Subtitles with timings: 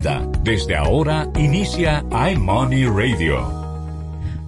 [0.00, 3.40] Desde ahora inicia iMoney Radio.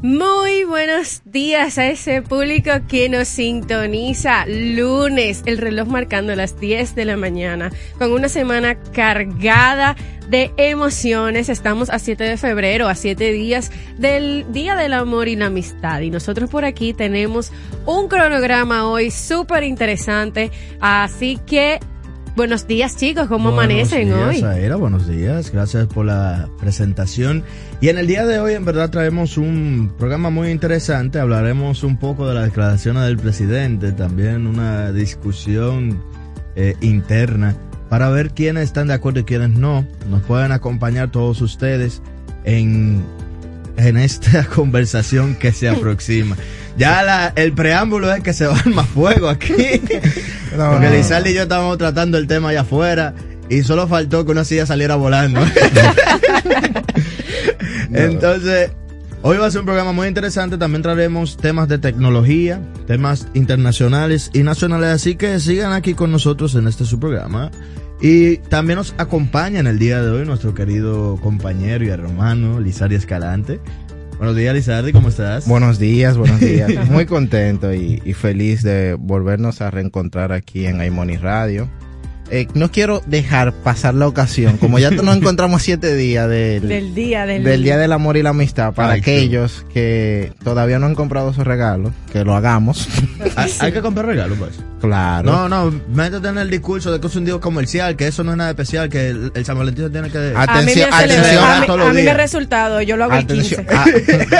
[0.00, 6.94] Muy buenos días a ese público que nos sintoniza lunes, el reloj marcando las 10
[6.94, 9.96] de la mañana, con una semana cargada
[10.28, 11.48] de emociones.
[11.48, 16.02] Estamos a 7 de febrero, a 7 días del Día del Amor y la Amistad.
[16.02, 17.50] Y nosotros por aquí tenemos
[17.86, 20.52] un cronograma hoy súper interesante.
[20.80, 21.80] Así que
[22.40, 24.70] Buenos días chicos, ¿cómo amanecen días, hoy?
[24.70, 27.44] buenos días, gracias por la presentación.
[27.82, 31.98] Y en el día de hoy en verdad traemos un programa muy interesante, hablaremos un
[31.98, 36.02] poco de las declaraciones del presidente, también una discusión
[36.56, 37.56] eh, interna
[37.90, 39.84] para ver quiénes están de acuerdo y quiénes no.
[40.08, 42.00] Nos pueden acompañar todos ustedes
[42.44, 43.04] en,
[43.86, 46.36] en esta conversación que se aproxima.
[46.76, 49.52] Ya la, el preámbulo es que se va más fuego aquí.
[50.56, 53.14] Porque Lizardi y yo estábamos tratando el tema allá afuera
[53.48, 55.40] y solo faltó que una silla saliera volando.
[57.92, 58.70] Entonces,
[59.22, 60.56] hoy va a ser un programa muy interesante.
[60.56, 64.90] También traeremos temas de tecnología, temas internacionales y nacionales.
[64.90, 67.50] Así que sigan aquí con nosotros en este su programa.
[68.00, 72.94] Y también nos acompaña en el día de hoy nuestro querido compañero y hermano Lizardi
[72.94, 73.60] Escalante.
[74.16, 75.46] Buenos días, Lizardi, ¿cómo estás?
[75.46, 76.70] Buenos días, buenos días.
[76.90, 81.68] Muy contento y, y, feliz de volvernos a reencontrar aquí en Aimoni Radio.
[82.32, 86.94] Eh, no quiero dejar pasar la ocasión, como ya nos encontramos siete días del, del
[86.94, 90.86] día del, del, día del amor y la amistad, para Ay, aquellos que todavía no
[90.86, 92.88] han comprado sus regalos, que lo hagamos.
[93.36, 94.52] ¿Hay, hay que comprar regalos, pues.
[94.80, 95.28] Claro.
[95.28, 98.30] No, no, métete en el discurso de que es un día comercial, que eso no
[98.30, 100.32] es nada especial, que el, el San Valentín se tiene que...
[100.36, 101.44] Atención, a mí me, atención.
[101.44, 104.38] A mí, a mí me ha resultado, yo lo hago atención, el 15.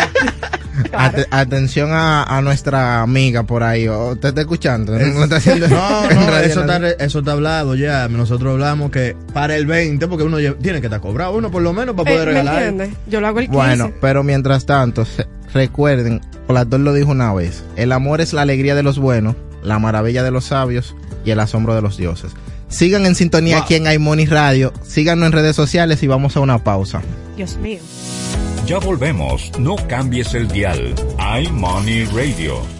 [0.92, 3.88] At atención a, a, nuestra amiga por ahí.
[3.88, 4.98] ¿Usted está escuchando?
[4.98, 5.36] No, no
[6.38, 8.08] eso, está, eso está hablado ya.
[8.08, 11.72] Nosotros hablamos que para el 20, porque uno tiene que estar cobrado, uno por lo
[11.72, 12.72] menos para poder eh, regalar.
[12.72, 13.56] ¿me Yo lo hago el 15.
[13.56, 15.04] Bueno, pero mientras tanto,
[15.54, 19.78] recuerden, Platón lo dijo una vez: el amor es la alegría de los buenos, la
[19.78, 20.94] maravilla de los sabios
[21.24, 22.32] y el asombro de los dioses.
[22.68, 23.64] Sigan en sintonía wow.
[23.64, 27.02] aquí en iMoney Radio, síganos en redes sociales y vamos a una pausa.
[27.36, 27.80] Dios mío.
[28.66, 30.94] Ya volvemos, no cambies el dial.
[31.42, 32.79] iMoney Radio.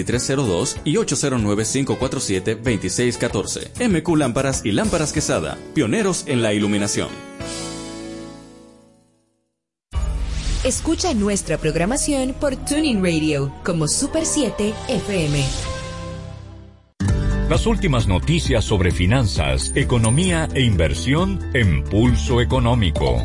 [0.03, 3.89] 2302 y 809-547-2614.
[3.89, 7.09] MQ Lámparas y Lámparas Quesada, pioneros en la iluminación.
[10.63, 15.43] Escucha nuestra programación por Tuning Radio como Super 7 FM.
[17.49, 23.17] Las últimas noticias sobre finanzas, economía e inversión en Pulso Económico.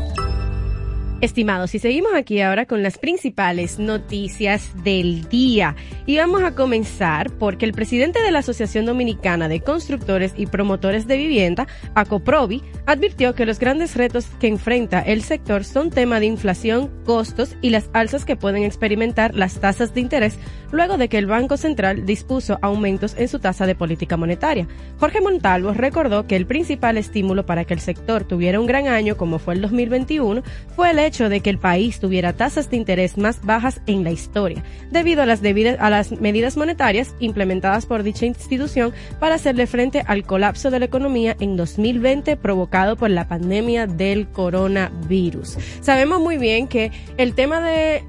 [1.19, 5.75] Estimados, y seguimos aquí ahora con las principales noticias del día.
[6.05, 11.07] Y vamos a comenzar porque el presidente de la Asociación Dominicana de Constructores y Promotores
[11.07, 16.27] de Vivienda, ACOPROVI, advirtió que los grandes retos que enfrenta el sector son tema de
[16.27, 20.37] inflación, costos y las alzas que pueden experimentar las tasas de interés
[20.71, 24.67] luego de que el Banco Central dispuso aumentos en su tasa de política monetaria.
[24.99, 29.17] Jorge Montalvo recordó que el principal estímulo para que el sector tuviera un gran año
[29.17, 30.43] como fue el 2021
[30.75, 34.11] fue el hecho de que el país tuviera tasas de interés más bajas en la
[34.11, 39.67] historia, debido a las, debidas, a las medidas monetarias implementadas por dicha institución para hacerle
[39.67, 45.57] frente al colapso de la economía en 2020 provocado por la pandemia del coronavirus.
[45.81, 48.03] Sabemos muy bien que el tema de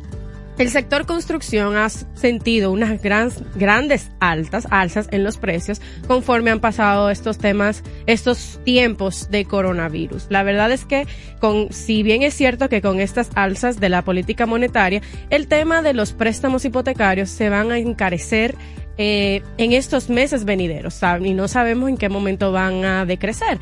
[0.58, 6.60] el sector construcción ha sentido unas gran, grandes altas, alzas en los precios conforme han
[6.60, 10.26] pasado estos temas, estos tiempos de coronavirus.
[10.30, 11.06] La verdad es que
[11.40, 15.00] con, si bien es cierto que con estas alzas de la política monetaria,
[15.30, 18.56] el tema de los préstamos hipotecarios se van a encarecer
[18.96, 21.26] eh, en estos meses venideros, ¿saben?
[21.26, 23.60] Y no sabemos en qué momento van a decrecer.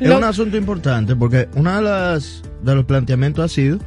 [0.00, 3.80] Es Lo, un asunto importante porque uno de, las, de los planteamientos ha sido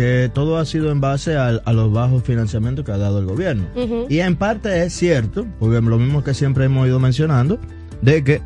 [0.00, 3.26] que todo ha sido en base a, a, los bajos financiamientos que ha dado el
[3.26, 3.66] gobierno.
[3.76, 4.06] Uh -huh.
[4.08, 7.58] Y en parte es cierto, porque lo mismo que siempre hemos ido mencionando,
[8.00, 8.40] de que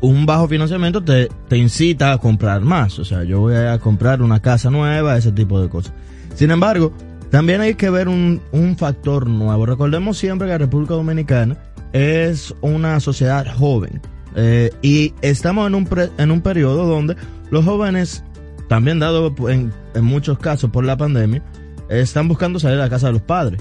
[0.00, 2.98] un bajo financiamiento te, te incita a comprar más.
[2.98, 5.92] O sea, yo voy a comprar una casa nueva, ese tipo de cosas.
[6.34, 6.92] Sin embargo,
[7.30, 9.66] también hay que ver un, un factor nuevo.
[9.66, 11.56] Recordemos siempre que la República Dominicana
[11.92, 14.00] es una sociedad joven.
[14.34, 17.14] Eh, y estamos en un, pre, en un periodo donde
[17.50, 18.24] los jóvenes,
[18.68, 19.72] también dado en,
[20.02, 21.42] muchos casos por la pandemia,
[21.88, 23.60] están buscando salir de la casa de los padres.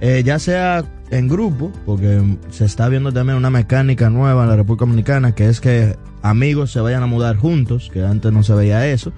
[0.00, 2.20] Eh, ya sea en grupo, porque
[2.50, 6.72] se está viendo también una mecánica nueva en la República Dominicana, que es que amigos
[6.72, 9.12] se vayan a mudar juntos, que antes no se veía eso.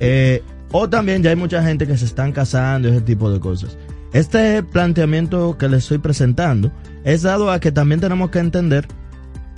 [0.00, 0.42] Eh,
[0.72, 3.76] o también ya hay mucha gente que se están casando y ese tipo de cosas.
[4.12, 6.72] Este planteamiento que les estoy presentando
[7.04, 8.86] es dado a que también tenemos que entender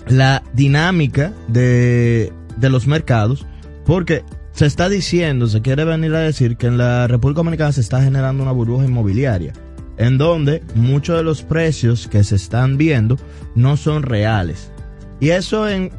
[0.06, 3.46] la dinámica de, de los mercados,
[3.84, 4.24] porque
[4.58, 8.02] se está diciendo, se quiere venir a decir que en la República Dominicana se está
[8.02, 9.52] generando una burbuja inmobiliaria,
[9.98, 13.16] en donde muchos de los precios que se están viendo
[13.54, 14.72] no son reales.
[15.20, 15.92] Y eso en,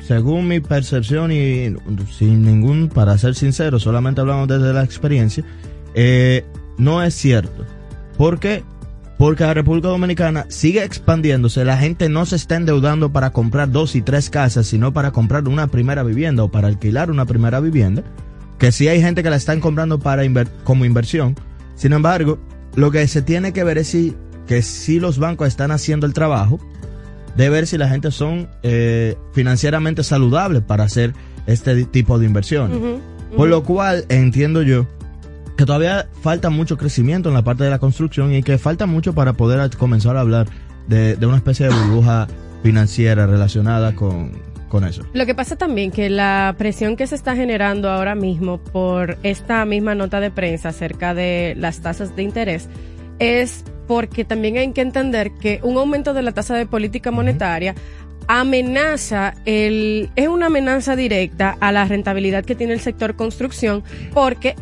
[0.00, 1.76] según mi percepción y
[2.10, 5.44] sin ningún, para ser sincero, solamente hablamos desde la experiencia,
[5.92, 6.42] eh,
[6.78, 7.66] no es cierto.
[8.16, 8.64] ¿Por qué?
[9.18, 13.96] Porque la República Dominicana sigue expandiéndose, la gente no se está endeudando para comprar dos
[13.96, 18.02] y tres casas, sino para comprar una primera vivienda o para alquilar una primera vivienda,
[18.58, 20.22] que sí hay gente que la están comprando para
[20.64, 21.34] como inversión.
[21.76, 22.38] Sin embargo,
[22.74, 24.14] lo que se tiene que ver es si,
[24.46, 26.60] que si los bancos están haciendo el trabajo
[27.36, 31.14] de ver si la gente son eh, financieramente saludables para hacer
[31.46, 32.78] este tipo de inversiones.
[33.34, 34.86] Por lo cual entiendo yo
[35.56, 39.14] que todavía falta mucho crecimiento en la parte de la construcción y que falta mucho
[39.14, 40.46] para poder comenzar a hablar
[40.86, 42.28] de, una especie de burbuja
[42.62, 44.32] financiera relacionada con,
[44.68, 45.02] con eso.
[45.14, 49.64] Lo que pasa también que la presión que se está generando ahora mismo por esta
[49.64, 52.68] misma nota de prensa acerca de las tasas de interés
[53.18, 57.74] es porque también hay que entender que un aumento de la tasa de política monetaria
[58.28, 64.56] amenaza el es una amenaza directa a la rentabilidad que tiene el sector construcción porque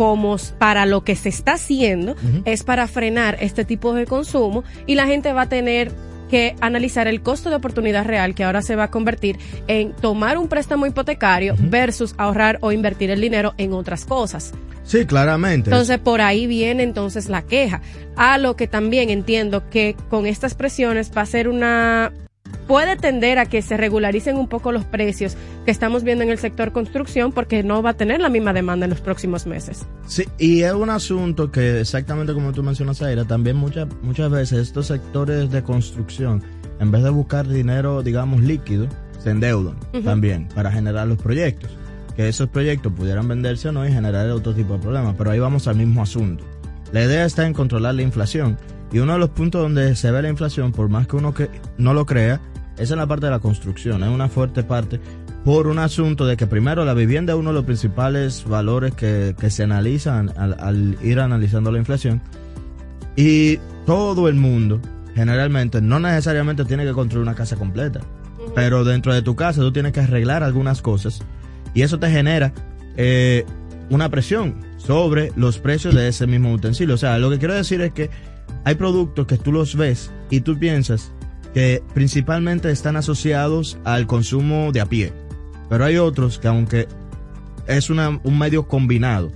[0.00, 2.16] como para lo que se está haciendo
[2.46, 5.92] es para frenar este tipo de consumo y la gente va a tener
[6.30, 10.38] que analizar el costo de oportunidad real que ahora se va a convertir en tomar
[10.38, 14.54] un préstamo hipotecario versus ahorrar o invertir el dinero en otras cosas.
[14.84, 15.68] Sí, claramente.
[15.68, 17.82] Entonces por ahí viene entonces la queja.
[18.16, 22.10] A lo que también entiendo que con estas presiones va a ser una
[22.66, 26.38] puede tender a que se regularicen un poco los precios que estamos viendo en el
[26.38, 29.86] sector construcción porque no va a tener la misma demanda en los próximos meses.
[30.06, 34.58] Sí, y es un asunto que exactamente como tú mencionas, Aira, también muchas, muchas veces
[34.58, 36.42] estos sectores de construcción,
[36.78, 38.88] en vez de buscar dinero, digamos, líquido,
[39.22, 41.70] se endeudan también para generar los proyectos.
[42.16, 45.14] Que esos proyectos pudieran venderse o no y generar otro tipo de problemas.
[45.16, 46.44] Pero ahí vamos al mismo asunto.
[46.92, 48.58] La idea está en controlar la inflación.
[48.92, 51.48] Y uno de los puntos donde se ve la inflación, por más que uno que
[51.78, 52.40] no lo crea,
[52.76, 55.00] es la parte de la construcción, es una fuerte parte
[55.44, 59.34] por un asunto de que primero la vivienda es uno de los principales valores que,
[59.48, 62.20] se analizan al, ir analizando la inflación.
[63.16, 64.80] Y todo el mundo
[65.14, 68.00] generalmente no necesariamente tiene que construir una casa completa,
[68.54, 71.20] pero dentro de tu casa tú tienes que arreglar algunas cosas.
[71.74, 72.52] Y eso te genera
[72.96, 73.44] eh,
[73.88, 76.94] una presión sobre los precios de ese mismo utensilio.
[76.94, 78.10] O sea, lo que quiero decir es que
[78.64, 81.12] hay productos que tú los ves y tú piensas,
[81.54, 85.12] que principalmente están asociados al consumo de a pie.
[85.68, 86.88] Pero hay otros que aunque
[87.66, 89.30] es una, un medio combinado.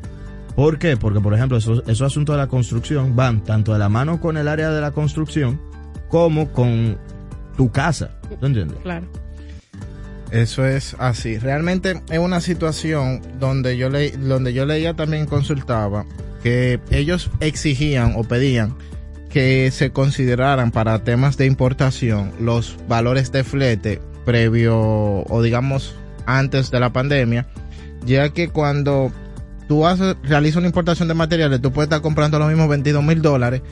[0.56, 0.96] ¿Por qué?
[0.96, 4.36] Porque, por ejemplo, esos, esos asuntos de la construcción van tanto de la mano con
[4.36, 5.60] el área de la construcción
[6.08, 6.96] como con
[7.56, 8.18] tu casa.
[8.40, 8.78] ¿Tú entiendes?
[8.82, 9.06] Claro.
[10.30, 11.38] Eso es así.
[11.38, 16.04] Realmente es una situación donde yo, le, donde yo leía también consultaba
[16.42, 18.76] que ellos exigían o pedían
[19.34, 26.70] que se consideraran para temas de importación los valores de flete previo o digamos antes
[26.70, 27.48] de la pandemia,
[28.06, 29.10] ya que cuando
[29.66, 33.22] tú haces, realizas una importación de materiales, tú puedes estar comprando los mismos 22 mil
[33.22, 33.62] dólares,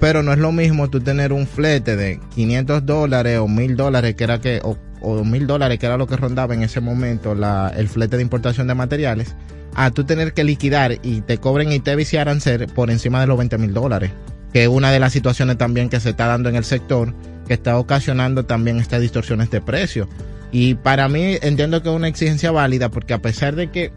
[0.00, 4.16] pero no es lo mismo tú tener un flete de 500 dólares o mil dólares,
[4.16, 7.36] que era que, o, o mil dólares, que era lo que rondaba en ese momento
[7.36, 9.36] la, el flete de importación de materiales,
[9.76, 13.58] a tú tener que liquidar y te cobren y arancel por encima de los 20
[13.58, 14.10] mil dólares
[14.54, 17.12] que es una de las situaciones también que se está dando en el sector,
[17.48, 20.08] que está ocasionando también estas distorsiones de precio.
[20.52, 23.92] Y para mí entiendo que es una exigencia válida porque a pesar de que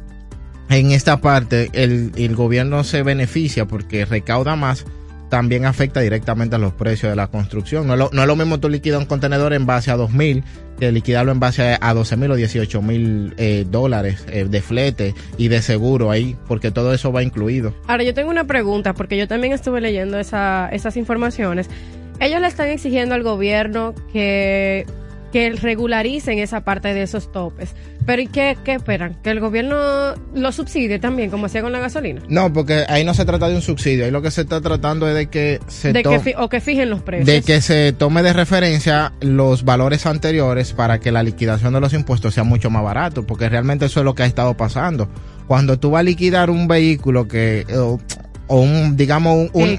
[0.71, 4.85] en esta parte el, el gobierno se beneficia porque recauda más,
[5.29, 7.87] también afecta directamente a los precios de la construcción.
[7.87, 10.43] No es lo, no es lo mismo tú liquidar un contenedor en base a 2.000
[10.79, 15.61] que liquidarlo en base a 12.000 o 18.000 eh, dólares eh, de flete y de
[15.61, 17.73] seguro ahí, porque todo eso va incluido.
[17.87, 21.69] Ahora, yo tengo una pregunta, porque yo también estuve leyendo esa, esas informaciones.
[22.19, 24.85] Ellos le están exigiendo al gobierno que
[25.31, 27.75] que regularicen esa parte de esos topes.
[28.07, 29.15] Pero ¿y qué, qué esperan?
[29.21, 29.75] ¿Que el gobierno
[30.33, 32.21] lo subsidie también, como hacía con la gasolina?
[32.29, 35.09] No, porque ahí no se trata de un subsidio, ahí lo que se está tratando
[35.09, 37.27] es de que se De que o que fijen los precios.
[37.27, 41.91] de que se tome de referencia los valores anteriores para que la liquidación de los
[41.91, 45.09] impuestos sea mucho más barato, porque realmente eso es lo que ha estado pasando.
[45.45, 47.65] Cuando tú vas a liquidar un vehículo que
[48.47, 49.69] o, un digamos un, un-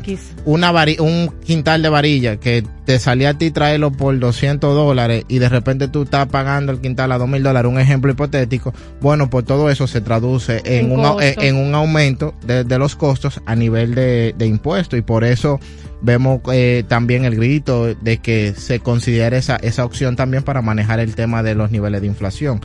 [0.44, 0.70] una
[1.00, 5.48] un quintal de varilla que te salía a ti traerlo por 200 dólares y de
[5.48, 9.44] repente tú estás pagando el quintal a 2 mil dólares, un ejemplo hipotético, bueno, pues
[9.44, 13.54] todo eso se traduce en, un, en, en un aumento de, de los costos a
[13.56, 15.60] nivel de, de impuestos y por eso
[16.00, 21.00] vemos eh, también el grito de que se considere esa, esa opción también para manejar
[21.00, 22.60] el tema de los niveles de inflación.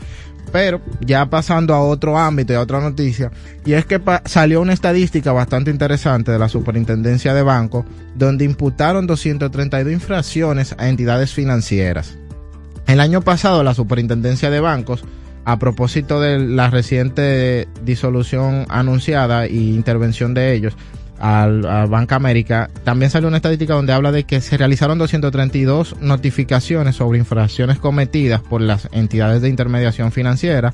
[0.51, 3.31] Pero ya pasando a otro ámbito y a otra noticia,
[3.65, 7.85] y es que salió una estadística bastante interesante de la Superintendencia de Banco,
[8.15, 12.17] donde imputaron 232 infracciones a entidades financieras.
[12.85, 15.03] El año pasado la Superintendencia de Bancos,
[15.45, 20.75] a propósito de la reciente disolución anunciada e intervención de ellos,
[21.19, 26.95] a Banca América, también salió una estadística donde habla de que se realizaron 232 notificaciones
[26.95, 30.73] sobre infracciones cometidas por las entidades de intermediación financiera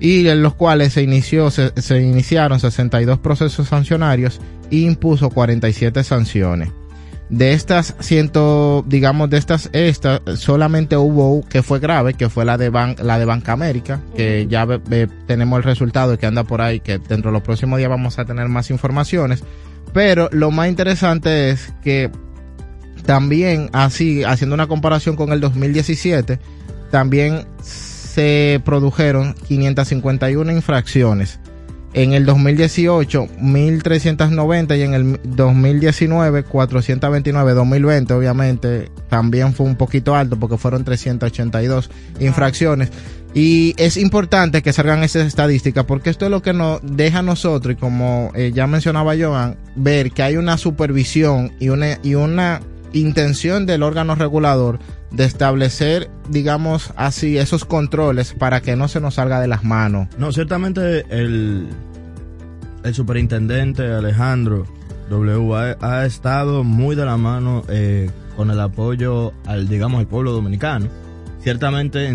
[0.00, 4.40] y en los cuales se inició se, se iniciaron 62 procesos sancionarios
[4.70, 6.70] e impuso 47 sanciones.
[7.28, 12.56] De estas ciento, digamos, de estas, estas, solamente hubo que fue grave, que fue la
[12.56, 16.26] de Ban- la de Banca América, que ya ve- ve- tenemos el resultado y que
[16.26, 19.42] anda por ahí, que dentro de los próximos días vamos a tener más informaciones.
[19.92, 22.10] Pero lo más interesante es que
[23.06, 26.38] también, así, haciendo una comparación con el 2017,
[26.92, 31.40] también se produjeron 551 infracciones.
[31.96, 37.54] En el 2018, 1390 y en el 2019, 429.
[37.54, 41.88] 2020, obviamente, también fue un poquito alto porque fueron 382
[42.20, 42.90] infracciones.
[43.32, 47.22] Y es importante que salgan esas estadísticas porque esto es lo que nos deja a
[47.22, 52.14] nosotros, y como eh, ya mencionaba Joan, ver que hay una supervisión y una, y
[52.14, 52.60] una
[52.92, 54.78] intención del órgano regulador
[55.10, 60.08] de establecer, digamos así, esos controles para que no se nos salga de las manos.
[60.18, 61.68] No, ciertamente el,
[62.84, 64.66] el superintendente Alejandro
[65.10, 70.32] W ha, estado muy de la mano eh, con el apoyo al, digamos, al pueblo
[70.32, 70.88] dominicano.
[71.40, 72.08] Ciertamente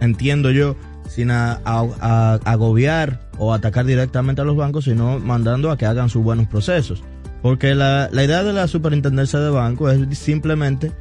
[0.00, 0.76] entiendo yo,
[1.14, 6.08] sin a- a- agobiar o atacar directamente a los bancos, sino mandando a que hagan
[6.08, 7.02] sus buenos procesos.
[7.42, 10.92] Porque la, la idea de la superintendencia de bancos es simplemente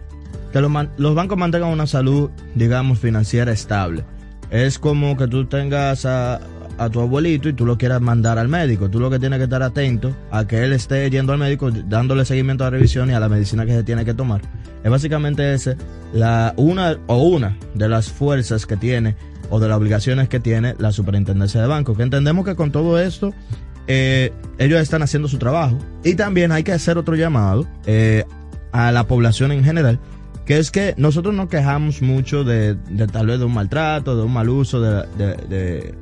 [0.51, 4.03] que los bancos mantengan una salud, digamos, financiera estable.
[4.49, 6.41] Es como que tú tengas a,
[6.77, 8.89] a tu abuelito y tú lo quieras mandar al médico.
[8.89, 12.25] Tú lo que tienes que estar atento a que él esté yendo al médico, dándole
[12.25, 14.41] seguimiento a la revisión y a la medicina que se tiene que tomar.
[14.83, 15.77] Es básicamente ese,
[16.11, 19.15] la, una o una de las fuerzas que tiene
[19.51, 21.95] o de las obligaciones que tiene la superintendencia de bancos.
[21.95, 23.33] Que entendemos que con todo esto
[23.85, 25.77] eh, ellos están haciendo su trabajo.
[26.03, 28.23] Y también hay que hacer otro llamado eh,
[28.71, 29.99] a la población en general,
[30.45, 34.23] que es que nosotros nos quejamos mucho de, de tal vez de un maltrato, de
[34.23, 35.93] un mal uso de,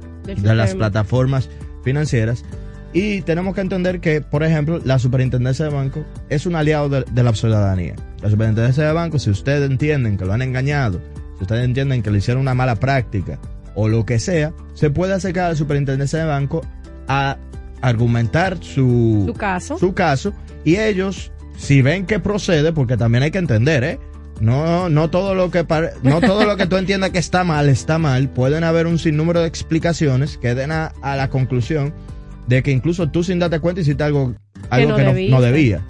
[0.43, 1.49] las plataformas
[1.83, 2.45] financieras.
[2.93, 7.03] Y tenemos que entender que, por ejemplo, la superintendencia de banco es un aliado de,
[7.11, 7.95] de la ciudadanía.
[8.21, 10.99] La superintendencia de banco, si ustedes entienden que lo han engañado,
[11.39, 13.39] si ustedes entienden que le hicieron una mala práctica
[13.73, 16.61] o lo que sea, se puede acercar a la superintendencia de banco
[17.07, 17.37] a
[17.81, 19.77] argumentar su, Su caso.
[19.79, 20.33] su caso
[20.65, 23.99] y ellos, si ven que procede, porque también hay que entender, ¿eh?
[24.41, 25.65] No, no todo lo que
[26.03, 28.29] no todo lo que tú entiendas que está mal está mal.
[28.29, 31.93] Pueden haber un sinnúmero de explicaciones que den a, a la conclusión
[32.47, 34.33] de que incluso tú sin darte cuenta hiciste algo,
[34.69, 35.81] algo no que no debía.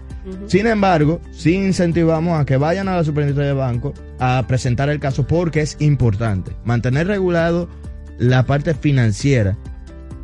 [0.47, 4.99] Sin embargo, sí incentivamos a que vayan a la superintendencia de banco a presentar el
[4.99, 6.51] caso porque es importante.
[6.65, 7.69] Mantener regulado
[8.17, 9.57] la parte financiera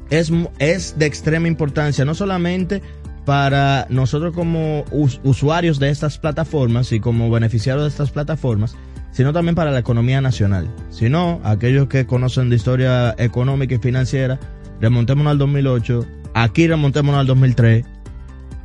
[0.09, 2.81] es, es de extrema importancia, no solamente
[3.25, 8.75] para nosotros como us- usuarios de estas plataformas y como beneficiarios de estas plataformas,
[9.11, 10.67] sino también para la economía nacional.
[10.89, 14.39] Si no, aquellos que conocen de historia económica y financiera,
[14.81, 17.85] remontémonos al 2008, aquí remontémonos al 2003,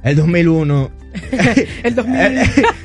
[0.02, 0.90] el 2001,
[1.82, 2.38] El 2000.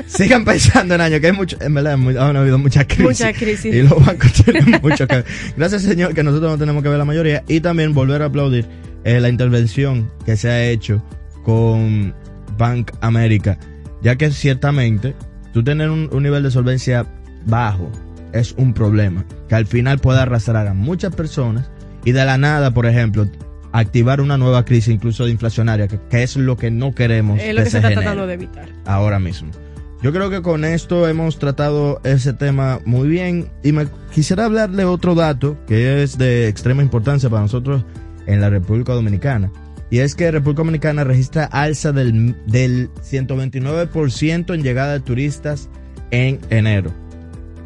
[0.07, 3.03] sigan pensando en años, que hay mucho, en verdad muy- han habido muchas crisis.
[3.05, 3.73] Mucha crisis.
[3.73, 5.25] Y los bancos tienen mucho que ver.
[5.55, 7.43] Gracias, Señor, que nosotros no tenemos que ver la mayoría.
[7.47, 8.65] Y también volver a aplaudir
[9.03, 11.03] eh, la intervención que se ha hecho
[11.43, 12.13] con
[12.57, 13.57] Bank America,
[14.01, 15.13] ya que ciertamente
[15.53, 17.05] tú tener un, un nivel de solvencia
[17.45, 17.91] bajo
[18.33, 21.69] es un problema, que al final puede arrastrar a muchas personas
[22.03, 23.27] y de la nada, por ejemplo,
[23.79, 27.53] activar una nueva crisis incluso de inflacionaria, que, que es lo que no queremos es
[27.53, 28.69] lo que que se está tratando de evitar.
[28.85, 29.51] ahora mismo.
[30.01, 34.85] Yo creo que con esto hemos tratado ese tema muy bien y me quisiera hablarle
[34.85, 37.83] otro dato que es de extrema importancia para nosotros
[38.27, 39.51] en la República Dominicana.
[39.89, 45.69] Y es que República Dominicana registra alza del, del 129% en llegada de turistas
[46.11, 46.91] en enero.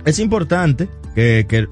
[0.05, 1.67] Es importante que, que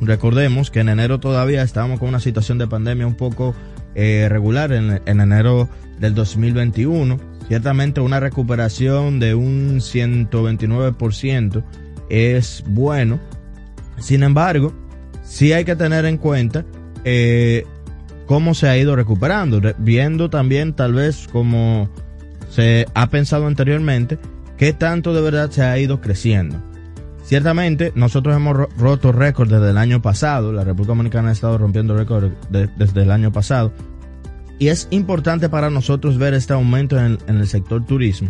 [0.00, 3.54] recordemos que en enero todavía estábamos con una situación de pandemia un poco
[3.94, 5.68] eh, regular en, en enero
[5.98, 7.18] del 2021.
[7.48, 11.62] Ciertamente una recuperación de un 129%
[12.08, 13.20] es bueno.
[13.98, 14.72] Sin embargo,
[15.22, 16.64] sí hay que tener en cuenta
[17.04, 17.64] eh,
[18.26, 21.90] cómo se ha ido recuperando, viendo también tal vez como
[22.50, 24.18] se ha pensado anteriormente,
[24.56, 26.56] qué tanto de verdad se ha ido creciendo.
[27.22, 31.96] Ciertamente, nosotros hemos roto récords desde el año pasado, la República Dominicana ha estado rompiendo
[31.96, 33.72] récords desde el año pasado,
[34.58, 38.28] y es importante para nosotros ver este aumento en, el sector turismo,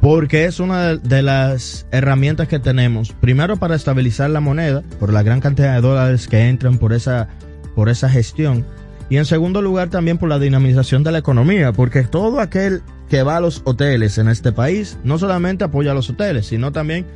[0.00, 5.12] porque es una de, de, las herramientas que tenemos, primero para estabilizar la moneda, por
[5.12, 7.28] la gran cantidad de dólares que entran por esa,
[7.74, 8.64] por esa gestión,
[9.10, 13.22] y en segundo lugar también por la dinamización de la economía, porque todo aquel que
[13.22, 17.06] va a los hoteles en este país no solamente apoya a los hoteles, sino también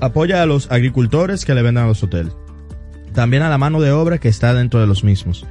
[0.00, 2.34] apoya a los agricultores que le venden a los hoteles.
[3.12, 5.46] También a la mano de obra que está dentro de los mismos.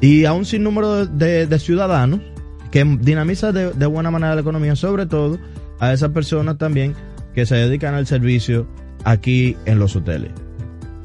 [0.00, 2.20] Y a un sinnúmero de, de ciudadanos
[2.70, 5.38] que dinamiza de, de, buena manera la economía, sobre todo
[5.78, 6.94] a esas personas también
[7.34, 8.66] que se dedican al servicio
[9.04, 10.30] aquí en los hoteles.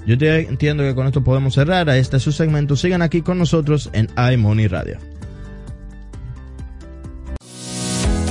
[0.05, 2.75] Yo te entiendo que con esto podemos cerrar a este su segmento.
[2.75, 4.97] Sigan aquí con nosotros en iMoney Radio.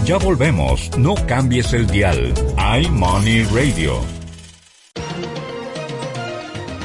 [0.04, 2.32] Ya volvemos, no cambies el dial.
[2.82, 4.13] iMoney Radio.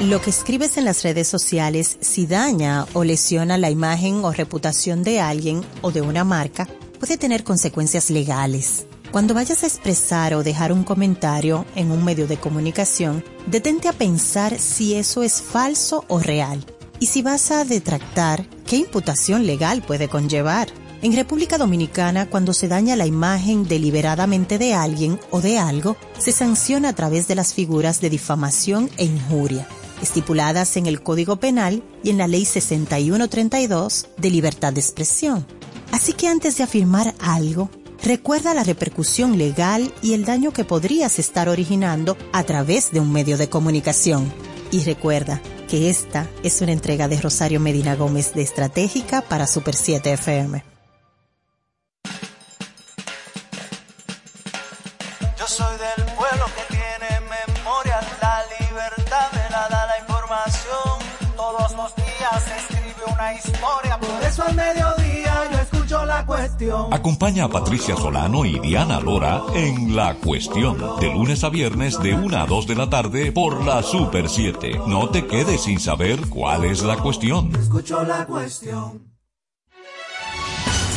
[0.00, 5.02] Lo que escribes en las redes sociales, si daña o lesiona la imagen o reputación
[5.02, 6.66] de alguien o de una marca,
[6.98, 8.86] puede tener consecuencias legales.
[9.12, 13.92] Cuando vayas a expresar o dejar un comentario en un medio de comunicación, detente a
[13.92, 16.64] pensar si eso es falso o real.
[16.98, 20.68] Y si vas a detractar, ¿qué imputación legal puede conllevar?
[21.02, 26.32] En República Dominicana, cuando se daña la imagen deliberadamente de alguien o de algo, se
[26.32, 29.68] sanciona a través de las figuras de difamación e injuria
[30.02, 35.46] estipuladas en el Código Penal y en la Ley 6132 de Libertad de Expresión.
[35.92, 37.70] Así que antes de afirmar algo,
[38.02, 43.12] recuerda la repercusión legal y el daño que podrías estar originando a través de un
[43.12, 44.32] medio de comunicación.
[44.70, 49.74] Y recuerda que esta es una entrega de Rosario Medina Gómez de Estratégica para Super
[49.74, 50.79] 7 FM.
[63.34, 66.92] Historia, por eso al mediodía yo escucho la cuestión.
[66.92, 72.14] Acompaña a Patricia Solano y Diana Lora en La Cuestión, de lunes a viernes de
[72.14, 74.80] 1 a 2 de la tarde por la Super 7.
[74.86, 77.54] No te quedes sin saber cuál es la cuestión.
[77.54, 79.09] Escucho la cuestión.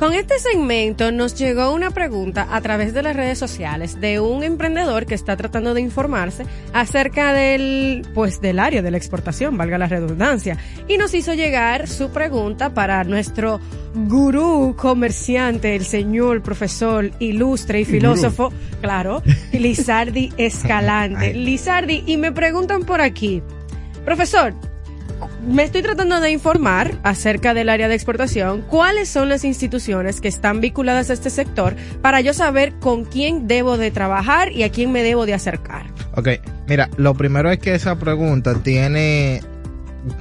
[0.00, 4.42] Con este segmento nos llegó una pregunta a través de las redes sociales de un
[4.42, 9.78] emprendedor que está tratando de informarse acerca del, pues, del área de la exportación, valga
[9.78, 13.60] la redundancia, y nos hizo llegar su pregunta para nuestro
[13.94, 19.22] gurú comerciante, el señor profesor ilustre y filósofo, claro,
[19.52, 21.32] Lizardi Escalante.
[21.32, 23.40] Lizardi, y me preguntan por aquí,
[24.04, 24.54] Profesor,
[25.46, 30.28] me estoy tratando de informar acerca del área de exportación, cuáles son las instituciones que
[30.28, 34.70] están vinculadas a este sector para yo saber con quién debo de trabajar y a
[34.70, 35.86] quién me debo de acercar.
[36.16, 36.28] Ok,
[36.68, 39.42] mira, lo primero es que esa pregunta tiene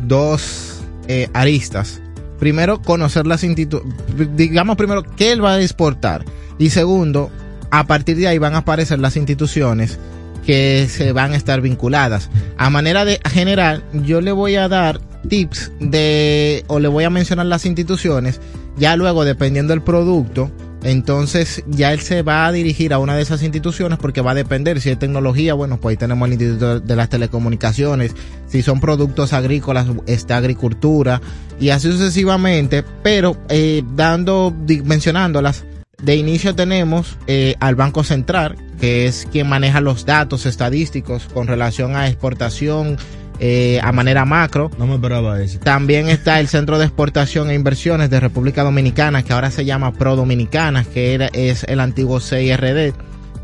[0.01, 2.01] dos eh, aristas.
[2.39, 3.95] Primero, conocer las instituciones,
[4.35, 6.25] digamos primero, ¿qué él va a exportar?
[6.57, 7.31] Y segundo,
[7.71, 9.97] a partir de ahí van a aparecer las instituciones
[10.45, 12.29] que se van a estar vinculadas.
[12.57, 17.09] A manera de general, yo le voy a dar tips de, o le voy a
[17.09, 18.41] mencionar las instituciones,
[18.77, 20.51] ya luego dependiendo del producto,
[20.83, 24.35] entonces ya él se va a dirigir a una de esas instituciones porque va a
[24.35, 28.13] depender si es tecnología, bueno, pues ahí tenemos el Instituto de las Telecomunicaciones,
[28.47, 31.21] si son productos agrícolas, está agricultura
[31.59, 34.53] y así sucesivamente, pero eh, dando,
[34.83, 35.63] mencionándolas,
[36.03, 41.47] de inicio tenemos eh, al Banco Central, que es quien maneja los datos estadísticos con
[41.47, 42.97] relación a exportación
[43.39, 44.69] eh, a manera macro.
[44.77, 45.59] No me esperaba eso.
[45.59, 49.93] También está el Centro de Exportación e Inversiones de República Dominicana, que ahora se llama
[49.93, 52.93] Pro Dominicana, que era, es el antiguo CIRD.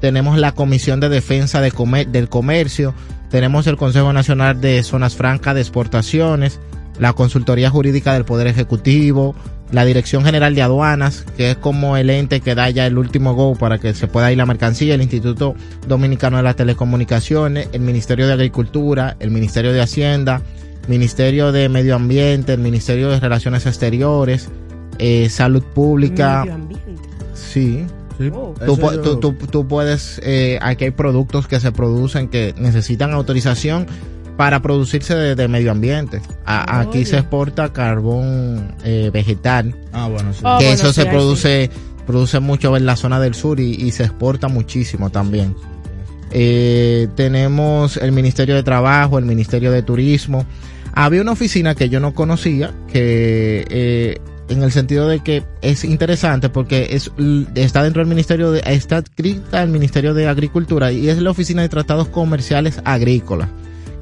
[0.01, 1.71] Tenemos la Comisión de Defensa de
[2.09, 2.93] del Comercio,
[3.29, 6.59] tenemos el Consejo Nacional de Zonas Francas de Exportaciones,
[6.99, 9.35] la Consultoría Jurídica del Poder Ejecutivo,
[9.71, 13.35] la Dirección General de Aduanas, que es como el ente que da ya el último
[13.35, 15.55] go para que se pueda ir la mercancía, el Instituto
[15.87, 20.41] Dominicano de las Telecomunicaciones, el Ministerio de Agricultura, el Ministerio de Hacienda,
[20.87, 24.49] Ministerio de Medio Ambiente, el Ministerio de Relaciones Exteriores,
[24.97, 26.39] eh, Salud Pública.
[26.41, 26.85] Medio ambiente.
[27.35, 27.85] Sí.
[28.33, 28.53] Oh.
[28.65, 33.87] Tú, tú- tú- tú puedes, eh, aquí hay productos que se producen que necesitan autorización
[34.39, 36.21] para producirse de, de medio ambiente.
[36.45, 37.05] A- aquí Oye.
[37.07, 40.39] se exporta carbón eh, vegetal, Ah, bueno, sí.
[40.45, 41.69] Oh, que bueno, eso sí, se produce,
[42.07, 45.57] produce mucho en la zona del sur y, y se exporta muchísimo también.
[46.31, 50.45] Eh, tenemos el Ministerio de Trabajo, el Ministerio de Turismo.
[50.93, 55.83] Había una oficina que yo no conocía, que eh, en el sentido de que es
[55.83, 57.11] interesante porque es
[57.55, 61.61] está dentro del Ministerio de, está adscrita al Ministerio de Agricultura y es la oficina
[61.61, 63.49] de tratados comerciales agrícolas.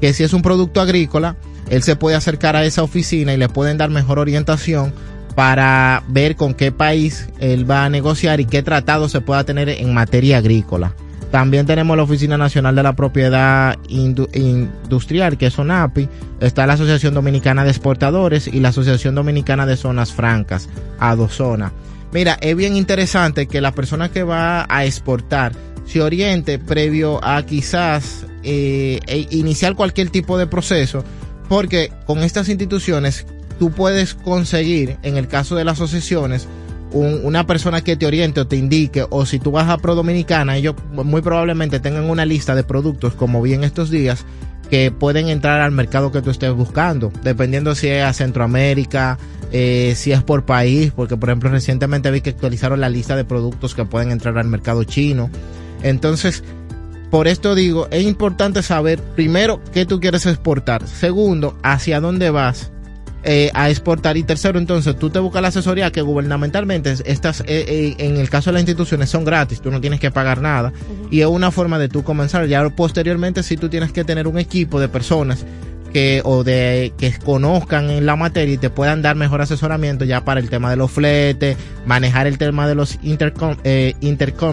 [0.02, 1.36] Que si es un producto agrícola,
[1.70, 4.94] él se puede acercar a esa oficina y le pueden dar mejor orientación
[5.36, 9.70] para ver con qué país él va a negociar y qué tratado se pueda tener
[9.70, 10.94] en materia agrícola.
[11.32, 16.08] También tenemos la Oficina Nacional de la Propiedad Indu- Industrial, que es ONAPI.
[16.40, 21.74] Está la Asociación Dominicana de Exportadores y la Asociación Dominicana de Zonas Francas, ADOZONA.
[22.14, 25.52] Mira, es bien interesante que la persona que va a exportar
[25.88, 31.04] se oriente previo a quizás eh, e- iniciar cualquier tipo de proceso,
[31.50, 33.26] porque con estas instituciones
[33.58, 36.48] tú puedes conseguir, en el caso de las asociaciones,
[36.92, 39.96] un- una persona que te oriente o te indique, o si tú vas a Pro
[39.96, 44.26] Dominicana, ellos muy probablemente tengan una lista de productos, como vi en estos días,
[44.70, 49.18] que pueden entrar al mercado que tú estés buscando, dependiendo si es a Centroamérica,
[49.54, 53.24] eh, si es por país, porque por ejemplo recientemente vi que actualizaron la lista de
[53.24, 55.30] productos que pueden entrar al mercado chino.
[55.84, 56.44] Entonces,
[57.10, 62.72] por esto digo, es importante saber primero qué tú quieres exportar, segundo, hacia dónde vas
[63.24, 64.18] eh, a exportar.
[64.18, 68.30] Y tercero, entonces tú te buscas la asesoría que gubernamentalmente estas, eh, eh, en el
[68.30, 70.72] caso de las instituciones son gratis, tú no tienes que pagar nada.
[71.12, 72.46] Y es una forma de tú comenzar.
[72.48, 75.46] Ya posteriormente si tú tienes que tener un equipo de personas
[75.98, 80.24] que o de que conozcan en la materia y te puedan dar mejor asesoramiento ya
[80.24, 81.58] para el tema de los fletes,
[81.88, 83.96] manejar el tema de los intercom, eh,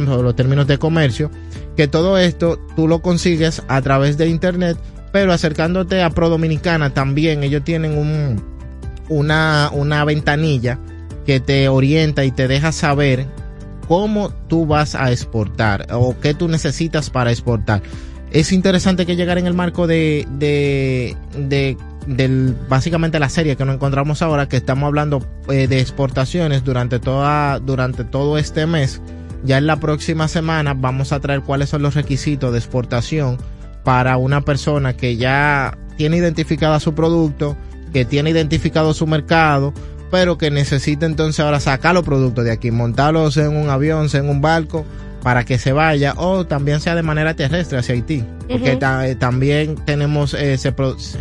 [0.09, 1.31] o los términos de comercio,
[1.77, 4.79] que todo esto tú lo consigues a través de internet,
[5.13, 8.43] pero acercándote a Pro Dominicana también ellos tienen un
[9.11, 10.79] una, una ventanilla
[11.27, 13.27] que te orienta y te deja saber
[13.87, 17.83] cómo tú vas a exportar o qué tú necesitas para exportar.
[18.35, 20.27] Es interesante que llegar en el marco de,
[22.69, 27.61] básicamente la serie que nos encontramos ahora, que estamos hablando eh, de exportaciones durante toda,
[27.61, 29.01] durante todo este mes.
[29.45, 33.39] Ya en la próxima semana vamos a traer cuáles son los requisitos de exportación
[33.85, 37.57] para una persona que ya tiene identificada su producto,
[37.93, 39.73] que tiene identificado su mercado,
[40.11, 44.29] pero que necesita entonces ahora sacar los productos de aquí, montarlos en un avión, en
[44.29, 44.85] un barco,
[45.25, 49.17] para que se vaya, o también sea de manera terrestre hacia Haití, porque ta- eh,
[49.17, 50.73] también tenemos, eh, se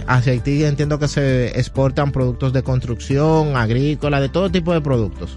[0.06, 5.36] hacia Haití entiendo que se exportan productos de construcción, agrícola, de todo tipo de productos.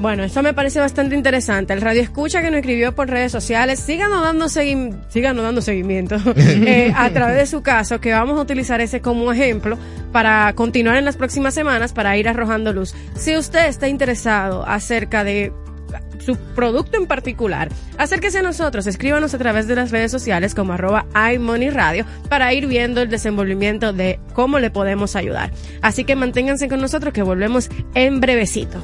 [0.00, 1.72] Bueno, eso me parece bastante interesante.
[1.72, 6.14] El radio escucha que nos escribió por redes sociales, síganos dando, segui- síganos dando seguimiento
[6.36, 9.76] eh, a través de su caso, que vamos a utilizar ese como ejemplo
[10.12, 12.94] para continuar en las próximas semanas para ir arrojando luz.
[13.16, 15.52] Si usted está interesado acerca de
[16.18, 20.72] su producto en particular, acérquese a nosotros, escríbanos a través de las redes sociales como
[20.72, 25.52] arroba iMoneyRadio para ir viendo el desenvolvimiento de cómo le podemos ayudar.
[25.82, 28.78] Así que manténganse con nosotros que volvemos en brevecito.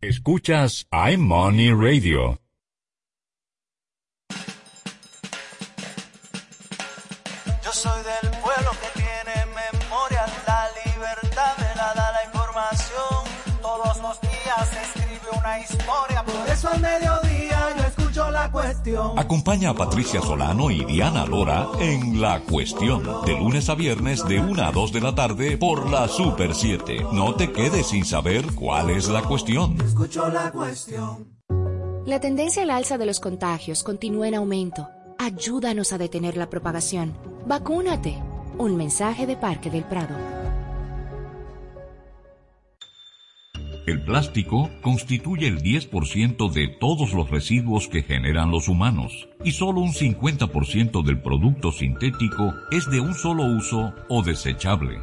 [0.00, 2.41] Escuchas iMoney Radio.
[15.86, 19.18] Por eso al mediodía yo escucho la cuestión.
[19.18, 24.40] Acompaña a Patricia Solano y Diana Lora en La Cuestión, de lunes a viernes de
[24.40, 27.06] 1 a 2 de la tarde por la Super 7.
[27.12, 29.80] No te quedes sin saber cuál es la cuestión.
[29.80, 31.38] Escucho la cuestión.
[32.04, 34.88] La tendencia al alza de los contagios continúa en aumento.
[35.18, 37.14] Ayúdanos a detener la propagación.
[37.46, 38.20] Vacúnate.
[38.58, 40.41] Un mensaje de Parque del Prado.
[43.84, 49.80] El plástico constituye el 10% de todos los residuos que generan los humanos y solo
[49.80, 55.00] un 50% del producto sintético es de un solo uso o desechable.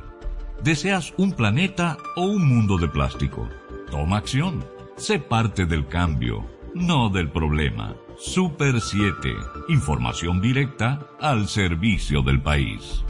[0.64, 3.50] ¿Deseas un planeta o un mundo de plástico?
[3.92, 4.64] Toma acción.
[4.96, 7.96] Sé parte del cambio, no del problema.
[8.18, 9.14] Super 7.
[9.70, 13.04] Información directa al servicio del país.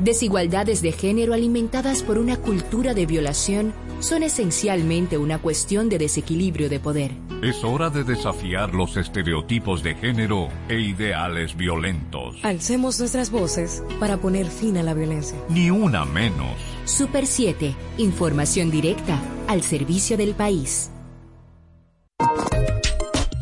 [0.00, 6.68] Desigualdades de género alimentadas por una cultura de violación son esencialmente una cuestión de desequilibrio
[6.68, 7.12] de poder.
[7.42, 12.36] Es hora de desafiar los estereotipos de género e ideales violentos.
[12.42, 15.38] Alcemos nuestras voces para poner fin a la violencia.
[15.48, 16.56] Ni una menos.
[16.84, 17.74] Super 7.
[17.96, 20.90] Información directa al servicio del país.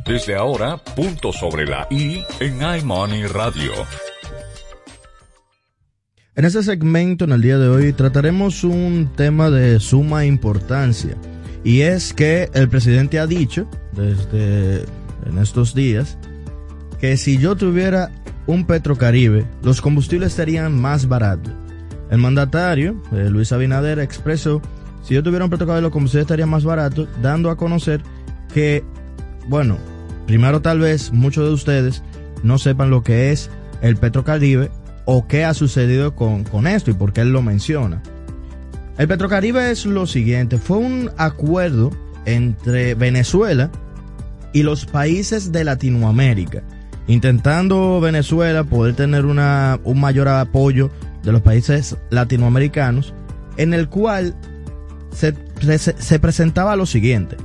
[0.06, 3.72] Desde ahora, punto sobre la I en iMoney Radio.
[6.37, 11.16] En este segmento, en el día de hoy, trataremos un tema de suma importancia.
[11.62, 14.85] Y es que el presidente ha dicho, desde
[15.27, 16.18] en estos días,
[17.01, 18.11] que si yo tuviera
[18.49, 21.53] un Petrocaribe, los combustibles estarían más baratos.
[22.11, 24.61] El mandatario, eh, Luis Abinader, expresó,
[25.05, 28.03] si yo tuviera un Petrocaribe, los combustibles estarían más baratos, dando a conocer
[28.53, 28.83] que,
[29.47, 29.79] bueno,
[30.27, 32.03] primero tal vez muchos de ustedes
[32.42, 33.51] no sepan lo que es
[33.83, 34.73] el Petrocaribe
[35.04, 38.02] o qué ha sucedido con, con esto y por qué él lo menciona.
[38.96, 41.90] El Petrocaribe es lo siguiente, fue un acuerdo
[42.26, 43.70] entre Venezuela
[44.52, 46.62] y los países de Latinoamérica,
[47.08, 50.90] intentando Venezuela poder tener una, un mayor apoyo
[51.24, 53.14] de los países latinoamericanos,
[53.56, 54.36] en el cual
[55.12, 57.36] se, se, se presentaba lo siguiente.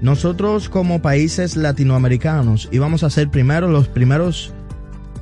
[0.00, 4.54] Nosotros como países latinoamericanos íbamos a ser primero los primeros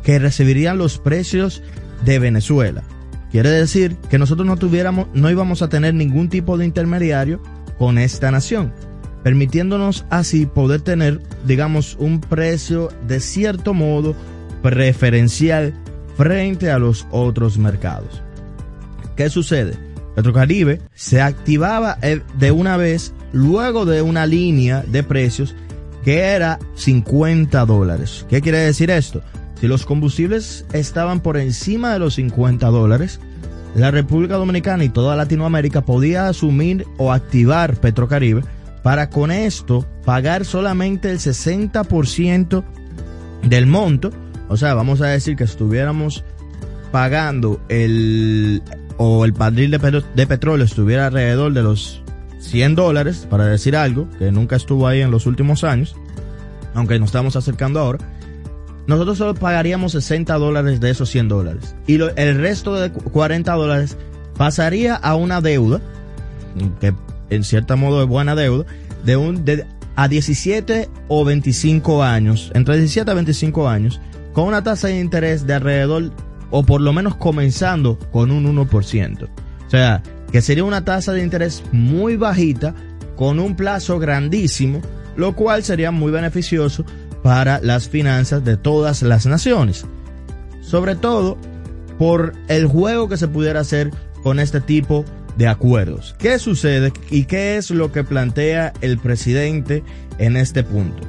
[0.08, 1.62] que recibirían los precios
[2.06, 2.82] de Venezuela.
[3.30, 7.42] Quiere decir que nosotros no tuviéramos, no íbamos a tener ningún tipo de intermediario
[7.78, 8.72] con esta nación,
[9.22, 14.16] permitiéndonos así poder tener, digamos, un precio de cierto modo
[14.62, 15.74] preferencial
[16.16, 18.22] frente a los otros mercados.
[19.14, 19.74] ¿Qué sucede?
[20.16, 25.54] Petrocaribe se activaba eh, de una vez luego de una línea de precios
[26.02, 28.24] que era 50 dólares.
[28.30, 29.20] ¿Qué quiere decir esto?
[29.60, 33.20] Si los combustibles estaban por encima de los 50 dólares,
[33.74, 38.42] la República Dominicana y toda Latinoamérica podía asumir o activar Petrocaribe
[38.82, 42.64] para con esto pagar solamente el 60%
[43.42, 44.10] del monto.
[44.48, 46.24] O sea, vamos a decir que estuviéramos
[46.90, 48.62] pagando el
[48.96, 52.02] o el barril de, de petróleo estuviera alrededor de los
[52.40, 55.94] 100 dólares, para decir algo, que nunca estuvo ahí en los últimos años,
[56.74, 57.98] aunque nos estamos acercando ahora,
[58.88, 61.76] nosotros solo pagaríamos 60 dólares de esos 100 dólares.
[61.86, 63.96] Y el resto de cu- 40 dólares
[64.36, 65.80] pasaría a una deuda,
[66.80, 66.92] que
[67.30, 68.64] en cierto modo es buena deuda,
[69.04, 74.00] de un, de, a 17 o 25 años, entre 17 a 25 años,
[74.32, 76.10] con una tasa de interés de alrededor,
[76.50, 79.22] o por lo menos comenzando con un 1%.
[79.24, 82.74] O sea, que sería una tasa de interés muy bajita,
[83.16, 84.80] con un plazo grandísimo,
[85.16, 86.84] lo cual sería muy beneficioso
[87.28, 89.84] para las finanzas de todas las naciones.
[90.62, 91.36] Sobre todo
[91.98, 93.90] por el juego que se pudiera hacer
[94.22, 95.04] con este tipo
[95.36, 96.16] de acuerdos.
[96.18, 99.84] ¿Qué sucede y qué es lo que plantea el presidente
[100.16, 101.02] en este punto?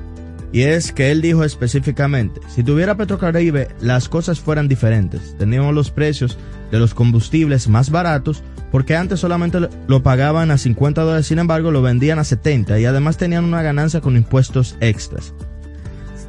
[0.51, 5.37] Y es que él dijo específicamente, si tuviera Petrocaribe, las cosas fueran diferentes.
[5.37, 6.37] Teníamos los precios
[6.69, 11.71] de los combustibles más baratos, porque antes solamente lo- pagaban a 50 dólares, sin embargo
[11.71, 15.33] lo vendían a 70 y además tenían una ganancia con impuestos extras.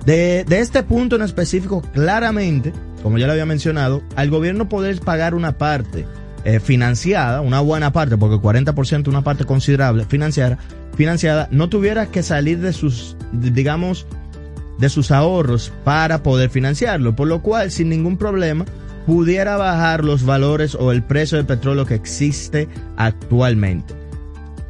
[0.04, 5.00] De, de este punto en específico, claramente, como ya lo había mencionado, al gobierno poder
[5.00, 6.06] pagar una parte
[6.44, 10.58] eh, financiada, una buena parte, porque el 40% una parte considerable financiada,
[10.96, 14.06] financiada no tuviera que salir de sus, digamos,
[14.78, 18.64] de sus ahorros para poder financiarlo, por lo cual sin ningún problema
[19.06, 23.94] pudiera bajar los valores o el precio del petróleo que existe actualmente.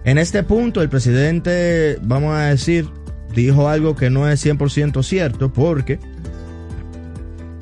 [0.03, 2.89] En este punto el presidente, vamos a decir,
[3.35, 5.99] dijo algo que no es 100% cierto porque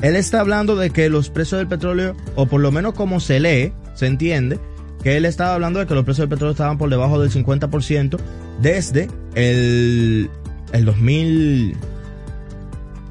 [0.02, 3.40] él está hablando de que los precios del petróleo, o por lo menos como se
[3.40, 4.60] lee, se entiende,
[5.02, 8.18] que él estaba hablando de que los precios del petróleo estaban por debajo del 50%
[8.60, 10.30] desde el,
[10.72, 11.76] el 2000,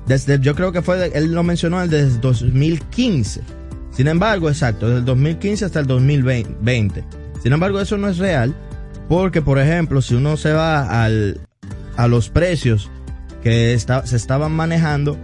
[0.07, 3.41] desde, yo creo que fue, él lo mencionó desde 2015.
[3.91, 7.03] Sin embargo, exacto, desde el 2015 hasta el 2020.
[7.41, 8.55] Sin embargo, eso no es real,
[9.09, 11.41] porque, por ejemplo, si uno se va al,
[11.97, 12.89] a los precios
[13.43, 15.17] que está, se estaban manejando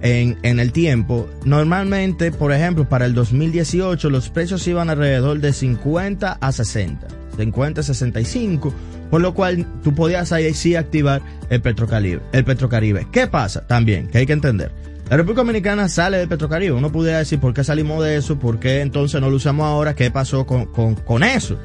[0.00, 5.52] en, en el tiempo, normalmente, por ejemplo, para el 2018 los precios iban alrededor de
[5.52, 7.06] 50 a 60,
[7.36, 8.74] 50 a 65,
[9.10, 12.20] por lo cual tú podías ahí sí activar el Petrocaribe.
[12.32, 13.06] El Petrocaribe.
[13.12, 13.66] ¿Qué pasa?
[13.66, 14.72] También, que hay que entender.
[15.08, 16.72] La República Dominicana sale del Petrocaribe.
[16.72, 19.94] Uno pudiera decir por qué salimos de eso, por qué entonces no lo usamos ahora,
[19.94, 21.58] qué pasó con, con, con eso.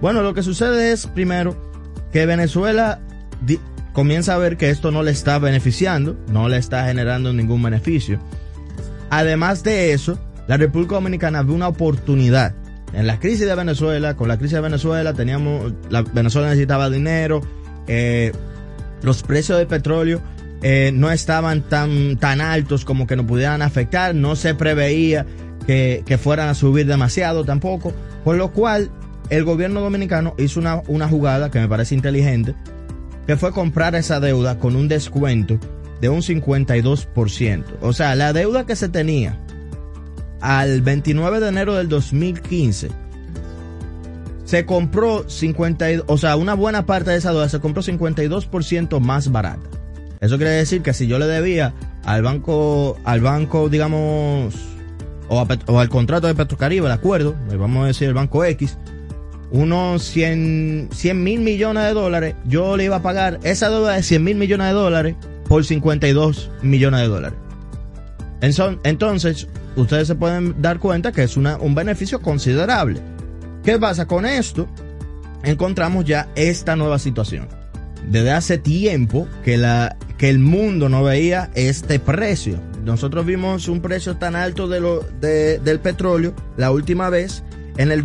[0.00, 1.56] Bueno, lo que sucede es, primero,
[2.12, 3.00] que Venezuela
[3.92, 8.20] comienza a ver que esto no le está beneficiando, no le está generando ningún beneficio.
[9.10, 12.54] Además de eso, la República Dominicana ve una oportunidad.
[12.92, 17.40] En la crisis de Venezuela, con la crisis de Venezuela, teníamos, la, Venezuela necesitaba dinero,
[17.86, 18.32] eh,
[19.02, 20.20] los precios del petróleo
[20.62, 25.26] eh, no estaban tan, tan altos como que nos pudieran afectar, no se preveía
[25.66, 27.92] que, que, fueran a subir demasiado tampoco,
[28.24, 28.90] por lo cual
[29.30, 32.54] el gobierno dominicano hizo una, una jugada que me parece inteligente,
[33.26, 35.58] que fue comprar esa deuda con un descuento
[36.00, 37.64] de un 52%.
[37.80, 39.38] O sea, la deuda que se tenía
[40.40, 42.90] al 29 de enero del 2015
[44.44, 49.30] se compró 50, o sea, una buena parte de esa deuda se compró 52% más
[49.30, 49.68] barata.
[50.20, 54.54] Eso quiere decir que si yo le debía al banco, al banco, digamos,
[55.28, 58.76] o, al contrato de Petrocaribe, de acuerdo, vamos a decir el banco X,
[59.52, 64.24] unos 100 mil millones de dólares, yo le iba a pagar esa deuda de 100
[64.24, 67.38] mil millones de dólares por 52 millones de dólares.
[68.40, 73.00] Entonces, ustedes se pueden dar cuenta que es una, un beneficio considerable.
[73.62, 74.66] ¿Qué pasa con esto?
[75.44, 77.46] Encontramos ya esta nueva situación.
[78.08, 82.58] Desde hace tiempo que, la, que el mundo no veía este precio.
[82.84, 87.44] Nosotros vimos un precio tan alto de lo, de, del petróleo la última vez
[87.76, 88.04] en el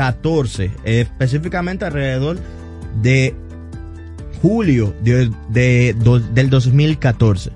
[0.00, 2.38] 2014, específicamente alrededor
[3.02, 3.34] de
[4.40, 5.30] julio de,
[6.32, 7.50] del 2014.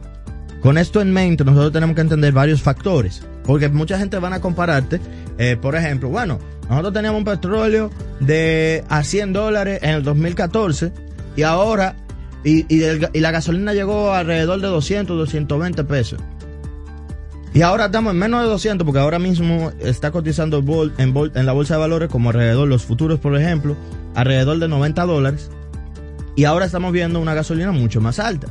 [0.60, 4.40] Con esto en mente, nosotros tenemos que entender varios factores, porque mucha gente van a
[4.40, 5.00] compararte,
[5.38, 10.92] eh, por ejemplo, bueno, nosotros teníamos un petróleo de a 100 dólares en el 2014
[11.36, 11.96] y ahora,
[12.44, 16.20] y, y, la gasolina llegó alrededor de 200, 220 pesos.
[17.54, 20.58] Y ahora estamos en menos de 200 porque ahora mismo está cotizando
[20.98, 23.76] en, en la bolsa de valores como alrededor, los futuros por ejemplo,
[24.16, 25.50] alrededor de 90 dólares.
[26.34, 28.48] Y ahora estamos viendo una gasolina mucho más alta.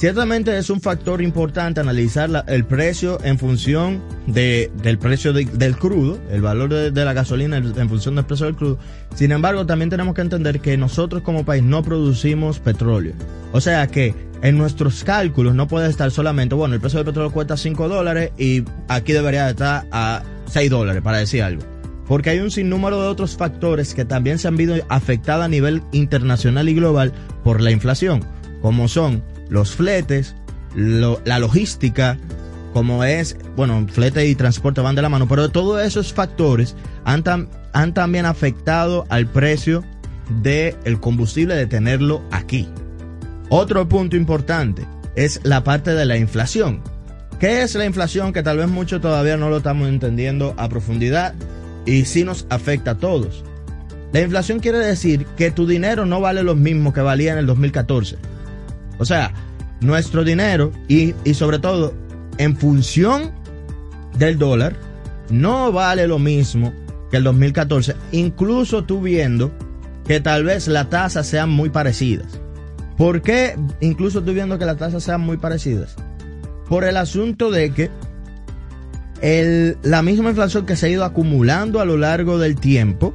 [0.00, 5.76] Ciertamente es un factor importante analizar el precio en función de, del precio de, del
[5.76, 8.78] crudo, el valor de, de, la gasolina en función del precio del crudo.
[9.14, 13.12] Sin embargo, también tenemos que entender que nosotros como país no producimos petróleo.
[13.52, 17.30] O sea que en nuestros cálculos no puede estar solamente, bueno, el precio del petróleo
[17.30, 21.62] cuesta 5 dólares y aquí debería estar a 6 dólares, para decir algo.
[22.08, 25.82] Porque hay un sinnúmero de otros factores que también se han visto afectados a nivel
[25.92, 27.12] internacional y global
[27.44, 28.24] por la inflación,
[28.62, 30.34] como son los fletes,
[30.74, 32.18] la logística,
[32.72, 37.22] como es, bueno, flete y transporte van de la mano, pero todos esos factores han,
[37.22, 39.84] tam, han también afectado al precio
[40.42, 42.68] del el combustible de tenerlo aquí.
[43.48, 46.82] Otro punto importante es la parte de la inflación.
[47.40, 48.32] ¿Qué es la inflación?
[48.32, 51.34] Que tal vez muchos todavía no lo estamos entendiendo a profundidad
[51.86, 53.42] y sí nos afecta a todos.
[54.12, 57.46] La inflación quiere decir que tu dinero no vale lo mismo que valía en el
[57.46, 58.18] 2014.
[59.00, 59.32] O sea,
[59.80, 61.94] nuestro dinero y, y sobre todo
[62.38, 63.32] en función
[64.18, 64.76] del dólar
[65.30, 66.72] no vale lo mismo
[67.10, 69.50] que el 2014, incluso tú viendo
[70.06, 72.40] que tal vez las tasas sean muy parecidas.
[72.96, 75.96] ¿Por qué incluso tú viendo que las tasas sean muy parecidas?
[76.68, 77.90] Por el asunto de que
[79.22, 83.14] el, la misma inflación que se ha ido acumulando a lo largo del tiempo,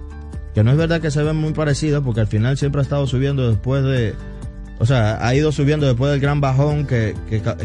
[0.56, 3.06] que no es verdad que se ven muy parecidas, porque al final siempre ha estado
[3.06, 4.16] subiendo después de,
[4.80, 7.16] o sea, ha ido subiendo después del gran bajón que,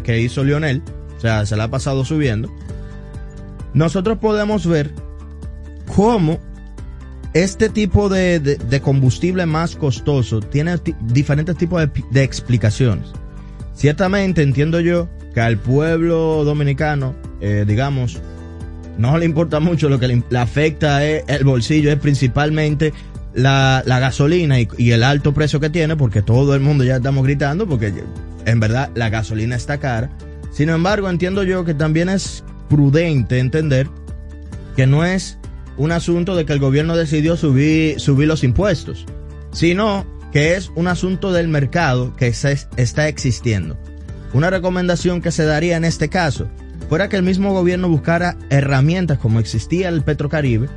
[0.05, 0.83] que, hizo Lionel.
[1.17, 2.51] O sea, se la ha pasado subiendo.
[3.75, 4.91] Nosotros podemos ver
[5.95, 6.39] cómo
[7.35, 13.09] este tipo de, de- combustible más costoso tiene ti- diferentes tipos de, de explicaciones.
[13.75, 18.19] Ciertamente entiendo yo que al pueblo dominicano, eh, digamos,
[18.99, 22.93] no le importa mucho lo que le, le afecta es el bolsillo, es principalmente
[23.35, 26.97] la, la gasolina y, y el alto precio que tiene, porque todo el mundo ya
[26.97, 27.93] estamos gritando, porque
[28.45, 30.11] en verdad la gasolina está cara.
[30.53, 33.89] Sin embargo, entiendo yo que también es prudente entender
[34.77, 35.39] que no es
[35.77, 39.07] un asunto de que el gobierno decidió subir, subir los impuestos,
[39.53, 43.79] sino que es un asunto del mercado que se- está existiendo.
[44.33, 46.49] Una recomendación que se daría en este caso
[46.89, 50.69] fuera que el mismo gobierno buscara herramientas como existía el Petrocaribe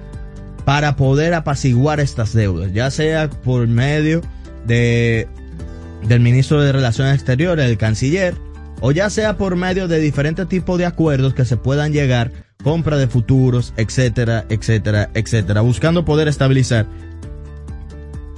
[0.66, 4.22] para poder apaciguar estas deudas, ya sea por medio
[4.66, 5.28] de
[6.08, 8.36] del ministro de Relaciones Exteriores, el canciller,
[8.82, 12.32] o ya sea por medio de diferentes tipos de acuerdos que se puedan llegar,
[12.64, 16.86] compra de futuros, etcétera, etcétera, etcétera, buscando poder estabilizar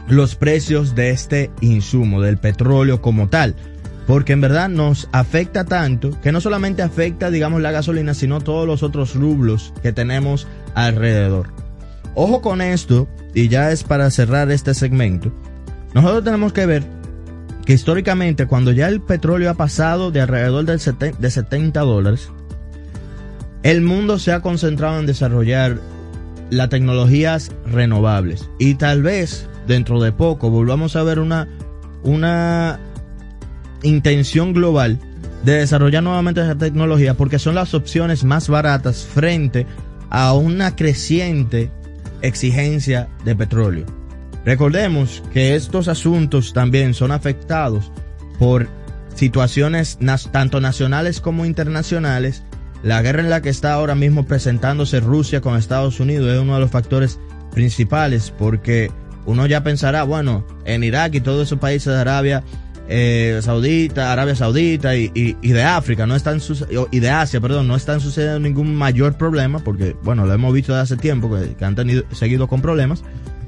[0.08, 3.56] los precios de este insumo, del petróleo como tal.
[4.06, 8.68] Porque en verdad nos afecta tanto que no solamente afecta, digamos, la gasolina, sino todos
[8.68, 11.65] los otros rublos que tenemos alrededor.
[12.16, 15.32] Ojo con esto, y ya es para cerrar este segmento.
[15.94, 16.84] Nosotros tenemos que ver
[17.66, 22.30] que históricamente cuando ya el petróleo ha pasado de alrededor de 70 dólares,
[23.64, 25.80] el mundo se ha concentrado en desarrollar
[26.50, 28.50] las tecnologías renovables.
[28.60, 31.48] Y tal vez dentro de poco volvamos a ver una,
[32.04, 32.80] una
[33.82, 35.00] intención global
[35.44, 39.66] de desarrollar nuevamente esa tecnología porque son las opciones más baratas frente
[40.10, 41.72] a una creciente
[42.22, 43.86] exigencia de petróleo.
[44.46, 47.92] Recordemos que estos asuntos también son afectados
[48.38, 48.68] por
[49.16, 49.98] situaciones
[50.32, 52.44] tanto nacionales como internacionales.
[52.84, 56.56] La guerra en la que está ahora mismo presentándose Rusia con Estados Unidos es uno
[56.56, 57.20] de los factores
[57.52, 58.92] principales porque
[59.26, 62.44] uno ya pensará, bueno, en Irak y todos esos países de Arabia
[62.88, 65.10] eh, Saudita, Arabia Saudita y,
[65.42, 66.40] de África no están
[66.92, 70.74] y de Asia, perdón, no están sucediendo ningún mayor problema porque, bueno, lo hemos visto
[70.74, 73.04] desde hace tiempo que, han tenido seguido con problemas.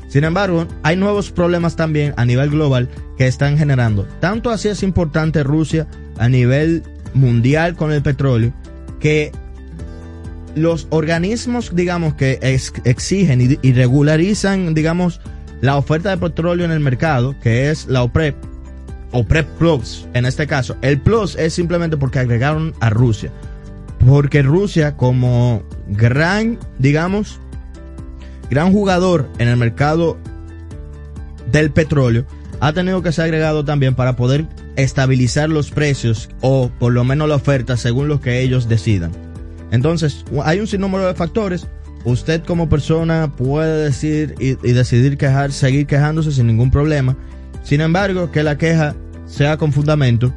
[0.07, 4.07] Sin embargo, hay nuevos problemas también a nivel global que están generando.
[4.21, 6.83] Tanto así es importante Rusia a nivel
[7.13, 8.53] mundial con el petróleo
[8.99, 9.31] que
[10.55, 15.21] los organismos, digamos, que ex- exigen y, y regularizan, digamos,
[15.61, 18.35] la oferta de petróleo en el mercado, que es la OPREP,
[19.11, 20.75] OPREP Plus, en este caso.
[20.81, 23.31] El Plus es simplemente porque agregaron a Rusia.
[24.05, 27.39] Porque Rusia, como gran, digamos,
[28.49, 30.17] gran jugador en el mercado
[31.51, 32.25] del petróleo,
[32.59, 34.45] ha tenido que ser agregado también para poder
[34.75, 39.11] estabilizar los precios o por lo menos la oferta según lo que ellos decidan.
[39.71, 41.67] Entonces, hay un sinnúmero de factores.
[42.05, 47.17] Usted como persona puede decir y, y decidir quejar, seguir quejándose sin ningún problema.
[47.67, 48.95] Sin embargo, que la queja
[49.25, 50.33] sea con fundamento,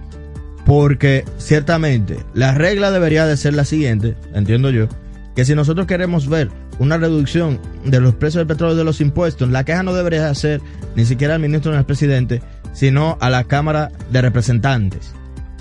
[0.67, 4.89] porque ciertamente la regla debería de ser la siguiente, entiendo yo,
[5.37, 6.51] que si nosotros queremos ver
[6.81, 10.29] una reducción de los precios del petróleo y de los impuestos, la queja no debería
[10.29, 10.61] hacer
[10.97, 15.13] ni siquiera al ministro ni al presidente, sino a la Cámara de Representantes.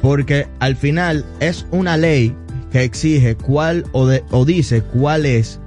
[0.02, 2.36] Porque al final es una ley
[2.72, 5.60] que exige cuál o, de- o dice cuál es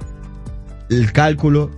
[0.89, 1.71] el cálculo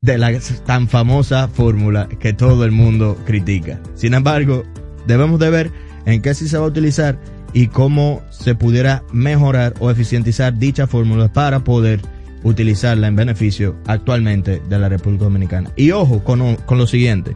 [0.00, 3.80] de la tan famosa fórmula que todo el mundo critica.
[3.94, 4.62] Sin embargo,
[5.06, 5.72] debemos de ver
[6.06, 7.18] en qué sí se va a utilizar
[7.52, 12.00] y cómo se pudiera mejorar o eficientizar dicha fórmula para poder
[12.44, 15.70] utilizarla en beneficio actualmente de la República Dominicana.
[15.74, 17.34] Y ojo con, con lo siguiente,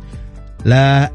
[0.63, 1.13] la,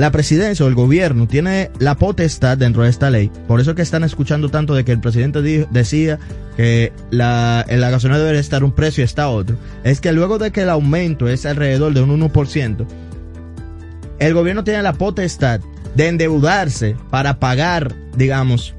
[0.00, 3.82] la presidencia o el gobierno tiene la potestad dentro de esta ley, por eso que
[3.82, 6.18] están escuchando tanto de que el presidente decía
[6.56, 10.52] que la, la gasolina debería estar un precio y está otro, es que luego de
[10.52, 12.86] que el aumento es alrededor de un 1%,
[14.20, 15.60] el gobierno tiene la potestad
[15.94, 18.74] de endeudarse para pagar, digamos,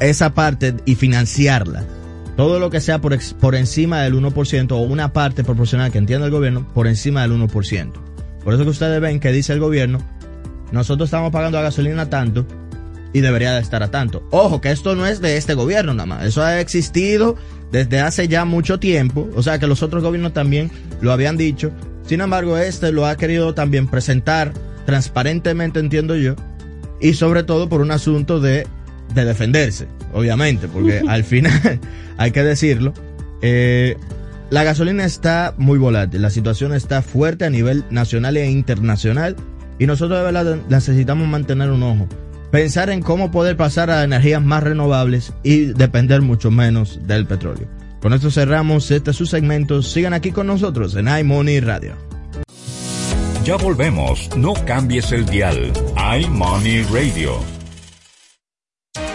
[0.00, 1.82] esa parte y financiarla.
[2.36, 6.26] Todo lo que sea por, por encima del 1% o una parte proporcional que entienda
[6.26, 8.13] el gobierno por encima del 1%.
[8.44, 9.98] Por eso que ustedes ven que dice el gobierno,
[10.70, 12.46] nosotros estamos pagando la gasolina tanto
[13.12, 14.26] y debería de estar a tanto.
[14.30, 16.24] Ojo, que esto no es de este gobierno nada más.
[16.24, 17.36] Eso ha existido
[17.70, 19.30] desde hace ya mucho tiempo.
[19.36, 20.70] O sea que los otros gobiernos también
[21.00, 21.70] lo habían dicho.
[22.04, 24.52] Sin embargo, este lo ha querido también presentar
[24.84, 26.34] transparentemente, entiendo yo.
[27.00, 28.66] Y sobre todo por un asunto de,
[29.14, 30.66] de defenderse, obviamente.
[30.66, 31.80] Porque al final,
[32.16, 32.92] hay que decirlo,
[33.42, 33.96] eh,
[34.54, 36.22] la gasolina está muy volátil.
[36.22, 39.34] La situación está fuerte a nivel nacional e internacional.
[39.80, 42.08] Y nosotros de verdad necesitamos mantener un ojo
[42.52, 47.66] pensar en cómo poder pasar a energías más renovables y depender mucho menos del petróleo.
[48.00, 49.82] Con esto cerramos este su segmento.
[49.82, 51.96] Sigan aquí con nosotros en iMoney Radio.
[53.44, 55.72] Ya volvemos, no cambies el dial.
[55.96, 57.40] iMoney Radio.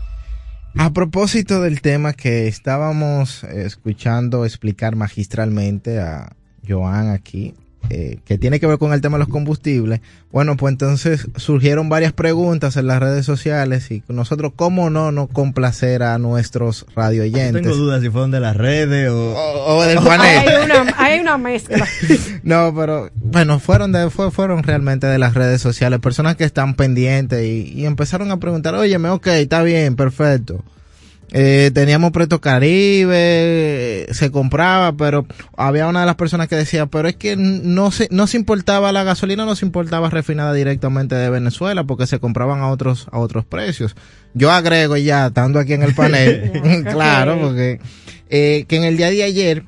[0.79, 6.35] A propósito del tema que estábamos escuchando explicar magistralmente a
[6.67, 7.53] Joan aquí,
[7.95, 11.91] eh, que tiene que ver con el tema de los combustibles, bueno, pues entonces surgieron
[11.91, 17.25] varias preguntas en las redes sociales y nosotros, ¿cómo no no complacer a nuestros radio
[17.25, 17.61] oyentes?
[17.61, 20.39] Tengo dudas si fueron de las redes o, o, del panel.
[20.39, 21.87] Hay una, hay una mezcla.
[22.43, 26.73] no, pero bueno, fueron de, fue, fueron realmente de las redes sociales, personas que están
[26.73, 30.65] pendientes y, y empezaron a preguntar, oye, ok, está bien, perfecto.
[31.35, 35.27] Eh, teníamos Preto Caribe, se compraba, pero
[35.57, 38.93] había una de las personas que decía, pero es que no se, no se importaba
[38.93, 43.19] la gasolina, no se importaba refinada directamente de Venezuela porque se compraban a otros, a
[43.19, 43.97] otros precios.
[44.35, 46.53] Yo agrego ya, estando aquí en el panel,
[46.91, 47.81] claro, porque,
[48.29, 49.65] eh, que en el día de ayer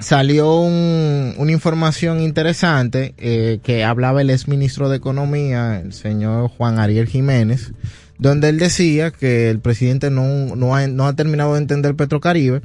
[0.00, 6.78] salió un, una información interesante, eh, que hablaba el exministro de Economía, el señor Juan
[6.78, 7.72] Ariel Jiménez,
[8.20, 12.60] donde él decía que el presidente no, no, ha, no ha terminado de entender Petrocaribe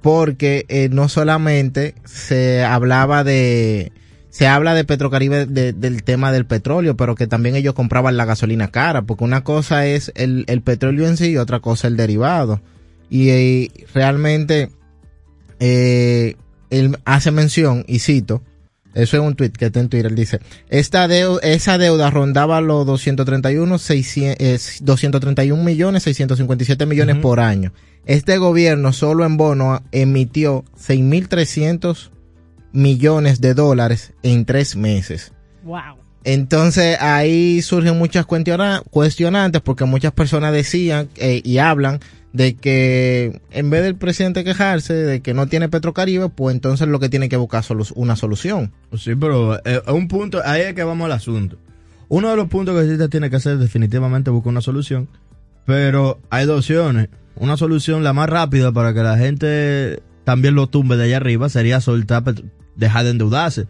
[0.00, 3.92] porque eh, no solamente se hablaba de
[4.30, 8.24] se habla de Petrocaribe de, del tema del petróleo, pero que también ellos compraban la
[8.24, 11.98] gasolina cara, porque una cosa es el, el petróleo en sí y otra cosa el
[11.98, 12.62] derivado.
[13.10, 14.70] Y, y realmente
[15.60, 16.36] eh,
[16.70, 18.42] él hace mención, y cito,
[18.94, 20.14] eso es un tweet que está en Twitter.
[20.14, 27.40] Dice, esta deuda, esa deuda rondaba los 231, 600, eh, 231 millones 657 millones por
[27.40, 27.72] año.
[28.04, 32.10] Este gobierno solo en bono emitió 6.300
[32.72, 35.32] millones de dólares en tres meses.
[35.62, 36.01] Wow.
[36.24, 42.00] Entonces ahí surgen muchas cuestionantes porque muchas personas decían eh, y hablan
[42.32, 46.98] de que en vez del presidente quejarse de que no tiene Petrocaribe, pues entonces lo
[47.00, 48.72] que tiene que buscar es una solución.
[48.96, 51.58] Sí, pero eh, un punto, ahí es que vamos al asunto.
[52.08, 55.08] Uno de los puntos que se tiene que hacer definitivamente buscar una solución,
[55.66, 57.08] pero hay dos opciones.
[57.36, 61.48] Una solución la más rápida para que la gente también lo tumbe de allá arriba
[61.48, 62.22] sería soltar,
[62.76, 63.66] dejar de endeudarse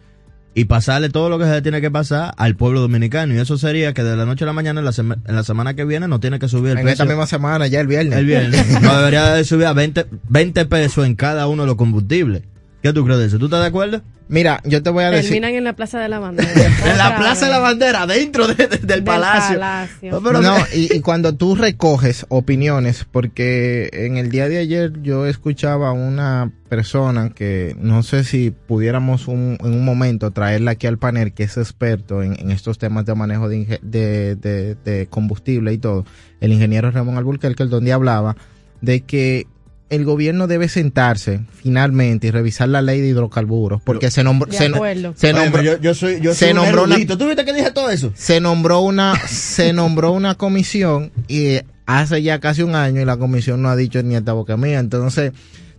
[0.55, 3.33] y pasarle todo lo que se tiene que pasar al pueblo dominicano.
[3.33, 4.93] Y eso sería que de la noche a la mañana, en la,
[5.25, 7.79] en la semana que viene, no tiene que subir el en esta misma semana, ya
[7.79, 8.19] el viernes.
[8.19, 8.81] El viernes.
[8.81, 12.43] no debería de subir a 20, 20 pesos en cada uno de los combustibles.
[12.83, 13.39] ¿Qué tú crees de eso?
[13.39, 14.01] ¿Tú estás de acuerdo?
[14.27, 15.29] Mira, yo te voy a decir.
[15.31, 16.49] Terminan en la Plaza de la Bandera.
[16.85, 17.59] En la Plaza de la.
[17.59, 19.55] Bandera, dentro de- de- del, Del palacio.
[19.55, 20.11] palacio.
[20.11, 25.01] No, pero- no, y, y cuando tú recoges opiniones, porque en el día de ayer
[25.01, 30.71] yo escuchaba a una persona que no sé si pudiéramos un- en un momento traerla
[30.71, 34.35] aquí al panel, que es experto en, en estos temas de manejo de, inge- de,
[34.35, 36.05] de- de combustible y todo,
[36.41, 38.35] el ingeniero Ramón Alburquerque, donde hablaba
[38.81, 39.47] de que
[39.93, 44.57] el gobierno debe sentarse finalmente y revisar la ley de hidrocarburos, porque se nombró, De
[44.57, 44.63] se,
[45.15, 46.97] se nombró, yo, yo soy, yo se soy un nombró una-.
[47.05, 48.11] ¿Tú viste que dije todo eso?
[48.15, 53.17] se nombró una se nombró una comisión y hace ya casi un año y la
[53.17, 55.31] comisión no ha dicho ni esta boca mía entonces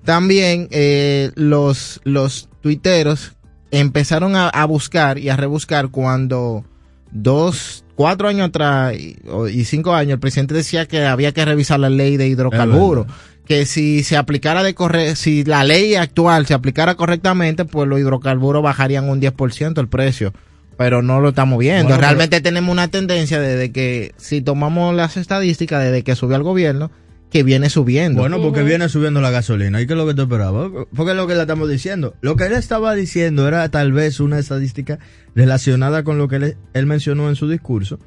[0.04, 3.32] también eh, los los tuiteros
[3.72, 6.64] empezaron a, a buscar y a rebuscar cuando
[7.10, 11.90] dos cuatro años atrás y cinco años el presidente decía que había que revisar la
[11.90, 13.06] ley de hidrocarburos
[13.46, 18.00] que si se aplicara de corre si la ley actual se aplicara correctamente pues los
[18.00, 20.32] hidrocarburos bajarían un 10% el precio
[20.76, 21.84] pero no lo estamos viendo.
[21.84, 26.34] Bueno, pero- Realmente tenemos una tendencia desde que, si tomamos las estadísticas desde que subió
[26.36, 26.90] el gobierno,
[27.30, 28.20] que viene subiendo.
[28.20, 29.80] Bueno, porque viene subiendo la gasolina.
[29.80, 30.70] ¿Y qué es lo que tú esperabas?
[30.94, 32.14] Porque es lo que le estamos diciendo.
[32.22, 34.98] Lo que él estaba diciendo era tal vez una estadística
[35.36, 37.98] relacionada con lo que él, él mencionó en su discurso,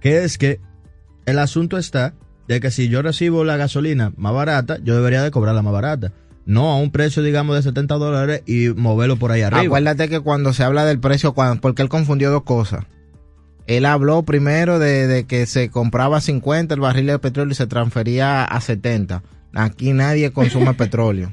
[0.00, 0.60] que es que
[1.26, 2.14] el asunto está
[2.48, 6.12] de que si yo recibo la gasolina más barata, yo debería de cobrarla más barata.
[6.44, 9.62] No a un precio, digamos, de 70 dólares y moverlo por ahí arriba.
[9.62, 12.84] Acuérdate que cuando se habla del precio, cuando, porque él confundió dos cosas.
[13.68, 17.68] Él habló primero de, de que se compraba 50 el barril de petróleo y se
[17.68, 19.22] transfería a 70.
[19.54, 21.32] Aquí nadie consume petróleo.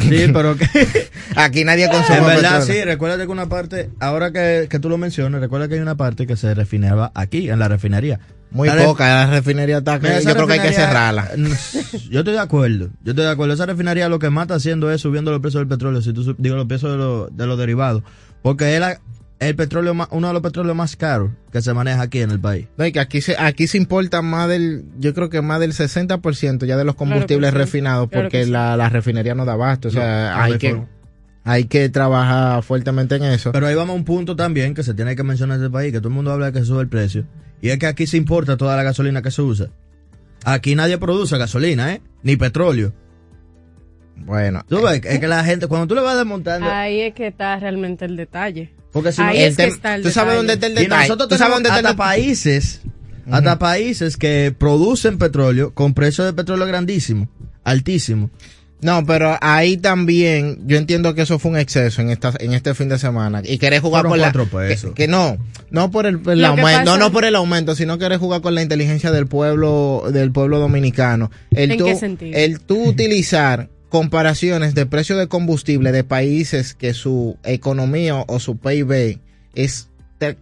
[0.00, 0.66] Sí, pero que...
[1.36, 2.74] Aquí nadie consume En verdad, petróleo.
[2.74, 5.94] sí, recuérdate que una parte, ahora que, que tú lo mencionas, recuerda que hay una
[5.96, 8.18] parte que se refinaba aquí, en la refinería.
[8.50, 11.28] Muy La poca, la refinería está que yo creo que hay que cerrarla.
[12.10, 13.52] Yo estoy de acuerdo, yo estoy de acuerdo.
[13.54, 16.22] Esa refinería lo que más está haciendo es subiendo los precios del petróleo, si tú
[16.24, 18.02] sub- digo los precios de, los- de los derivados.
[18.42, 19.00] Porque es la-
[19.40, 22.40] el petróleo más, uno de los petróleos más caros que se maneja aquí en el
[22.40, 22.66] país.
[22.76, 25.72] No, y que aquí se, aquí se importa más del, yo creo que más del
[25.74, 27.56] 60% ya de los combustibles sí.
[27.56, 29.88] refinados Claro porque la, la refinería no da abasto.
[29.88, 30.86] O sea, No, hay hay que, forma.
[31.44, 33.52] hay que trabajar fuertemente en eso.
[33.52, 35.92] Pero ahí vamos a un punto también que se tiene que mencionar en este país,
[35.92, 37.24] que todo el mundo habla de que sube el precio.
[37.60, 39.68] Y es que aquí se importa toda la gasolina que se usa.
[40.44, 42.00] Aquí nadie produce gasolina, ¿eh?
[42.22, 42.92] Ni petróleo.
[44.16, 46.70] bueno, Tú ves, es que la gente, cuando tú le vas desmontando...
[46.70, 48.72] Ahí es que está realmente el detalle.
[48.92, 50.36] Porque si no- Ahí es que está el ¿tú sabes detalle.
[50.36, 51.02] dónde está el Y detalle?
[51.08, 52.82] nosotros ¿Tú sabes dónde está el países,
[53.30, 57.28] hasta países que producen petróleo con precios de petróleo grandísimos,
[57.64, 58.30] altísimos.
[58.80, 62.74] No, pero ahí también yo entiendo que eso fue un exceso en esta en este
[62.74, 64.90] fin de semana y querés jugar Fueron con la cuatro pesos.
[64.94, 65.36] que, que no,
[65.70, 68.62] no por el, el aumento, no, no por el aumento, sino querés jugar con la
[68.62, 71.30] inteligencia del pueblo del pueblo dominicano.
[71.50, 72.38] El ¿En tú, qué sentido?
[72.38, 78.58] El tú utilizar comparaciones de precio de combustible de países que su economía o su
[78.58, 79.18] PIB
[79.54, 79.88] es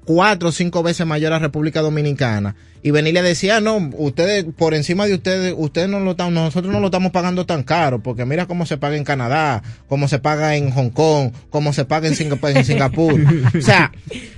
[0.04, 4.44] cuatro o cinco veces mayor a República Dominicana y venirle a decir, ah, no, ustedes,
[4.56, 8.00] por encima de ustedes, ustedes no lo están, nosotros no lo estamos pagando tan caro,
[8.00, 11.84] porque mira cómo se paga en Canadá, cómo se paga en Hong Kong, cómo se
[11.84, 13.20] paga en, Singap- en Singapur.
[13.58, 13.90] o sea,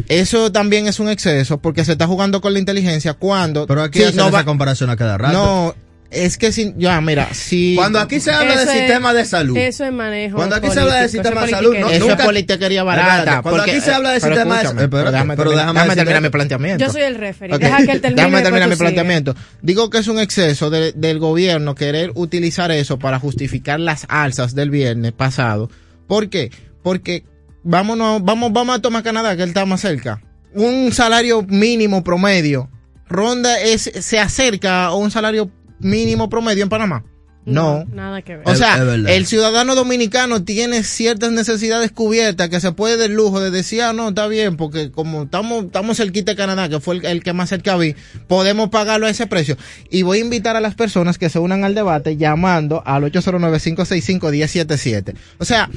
[0.08, 3.66] eso también es un exceso, porque se está jugando con la inteligencia cuando...
[3.66, 5.34] Pero aquí Sí, hacen no esa comparación a cada rato.
[5.36, 5.74] No,
[6.10, 7.74] es que si, ya, mira, si...
[7.76, 9.56] Cuando aquí se habla Eso de es- sistema de salud.
[9.58, 10.36] Eso es manejo.
[10.36, 13.42] Cuando aquí se habla de político, sistema de salud, no, eso nunca- es politiquería barata.
[13.42, 15.74] Cuando porque- aquí se habla de pero sistema de- espérate, pero déjame, pero terminar- déjame
[15.74, 16.84] déjame decirte terminar mi planteamiento.
[16.86, 17.54] Yo soy el referee.
[17.56, 17.60] Ok.
[17.62, 18.22] Deja que él termine.
[18.22, 19.34] Déjame terminar mi planteamiento.
[19.60, 24.54] Digo que es un exceso de- del gobierno querer utilizar eso para justificar las alzas
[24.54, 25.70] del viernes pasado.
[26.06, 26.50] ¿Por qué?
[26.82, 27.24] Porque
[27.64, 30.22] vámonos, vamos, vamos a tomar Canadá, que él está más cerca.
[30.54, 32.70] Un salario mínimo promedio
[33.10, 35.50] ronda es, se acerca a un salario
[35.80, 37.04] mínimo promedio en Panamá.
[37.48, 37.84] No.
[37.92, 38.46] Nada que ver.
[38.46, 43.50] O sea, el ciudadano dominicano tiene ciertas necesidades cubiertas que se puede del lujo de
[43.50, 47.06] decir, ah, no, está bien, porque como estamos, estamos cerquita de Canadá, que fue el,
[47.06, 47.94] el que más cerca vi,
[48.26, 49.56] podemos pagarlo a ese precio.
[49.90, 55.14] Y voy a invitar a las personas que se unan al debate llamando al 809-565-1077.
[55.38, 55.70] O sea,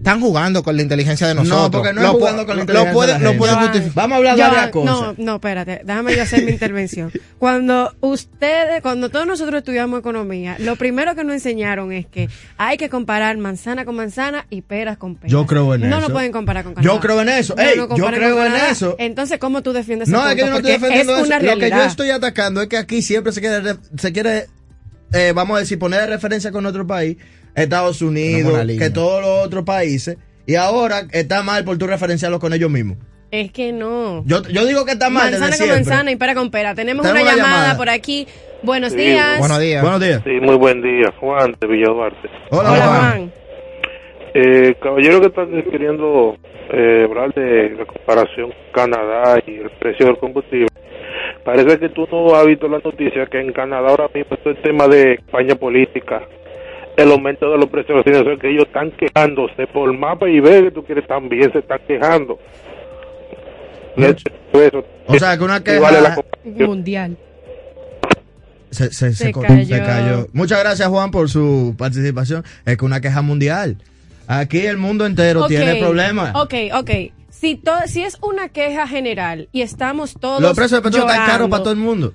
[0.00, 1.62] están jugando con la inteligencia de nosotros.
[1.62, 3.94] No, porque no Lo jugando con la lo inteligencia puede- de la lo pueden justificar.
[3.94, 4.90] Vamos a hablar de varias cosas.
[4.96, 5.80] No, no, espérate.
[5.84, 7.12] Déjame yo hacer mi intervención.
[7.38, 12.76] Cuando ustedes, cuando todos nosotros estudiamos economía, lo primero que nos enseñaron es que hay
[12.78, 15.30] que comparar manzana con manzana y peras con peras.
[15.32, 16.08] Yo creo en no eso.
[16.08, 16.94] No pueden comparar con Canadá.
[16.94, 17.54] Yo creo en eso.
[17.56, 18.96] No, Ey, no yo creo en eso.
[18.98, 21.40] Entonces, ¿cómo tú defiendes ese No, es que yo no estoy defendiendo es eso.
[21.42, 24.46] Lo que yo estoy atacando es que aquí siempre se quiere, se quiere
[25.12, 27.16] eh, vamos a decir, poner de referencia con otro país,
[27.54, 32.52] Estados Unidos, que todos los otros países, y ahora está mal por tú referenciarlo con
[32.52, 32.98] ellos mismos.
[33.30, 34.24] Es que no.
[34.26, 35.90] Yo, yo digo que está mal manzana desde con siempre.
[35.90, 36.74] manzana y pera con pera.
[36.74, 37.76] Tenemos, Tenemos una una llamada, llamada.
[37.76, 38.26] por aquí.
[38.62, 39.38] Buenos Sí, días.
[39.38, 39.82] Buenos días.
[39.82, 40.20] Buenos días.
[40.24, 42.28] Sí, muy buen día, Juan de Villa Duarte.
[42.50, 43.00] Hola, Hola, Juan.
[43.00, 43.32] Juan.
[44.34, 46.36] Eh, caballero que está queriendo
[46.72, 50.68] eh, hablar de la comparación Canadá y el precio del combustible,
[51.44, 54.62] parece que tú no has visto la noticia que en Canadá ahora mismo es el
[54.62, 56.22] tema de campaña política,
[57.02, 60.64] el aumento de los precios de los que ellos están quejándose por mapa y ve
[60.64, 62.38] que tú quieres también se están quejando.
[63.96, 66.16] Eso, O sea, que una queja.
[66.44, 67.16] Mundial.
[68.70, 69.64] se, se, se Se co- cayó.
[69.76, 70.26] se cayó.
[70.32, 72.44] Muchas gracias, Juan, por su participación.
[72.64, 73.76] Es que una queja mundial.
[74.26, 76.34] Aquí el mundo entero tiene problemas.
[76.36, 76.90] Ok, ok.
[77.30, 80.40] Si, to- si es una queja general y estamos todos.
[80.40, 82.12] Los precios de petróleo están caros para todo el mundo.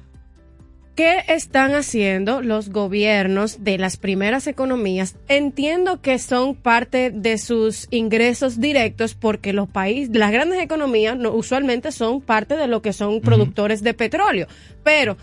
[0.95, 5.17] ¿Qué están haciendo los gobiernos de las primeras economías?
[5.27, 11.31] Entiendo que son parte de sus ingresos directos porque los países, las grandes economías no-
[11.33, 14.47] usualmente son parte de lo que son productores de petróleo.
[14.85, 15.17] Pero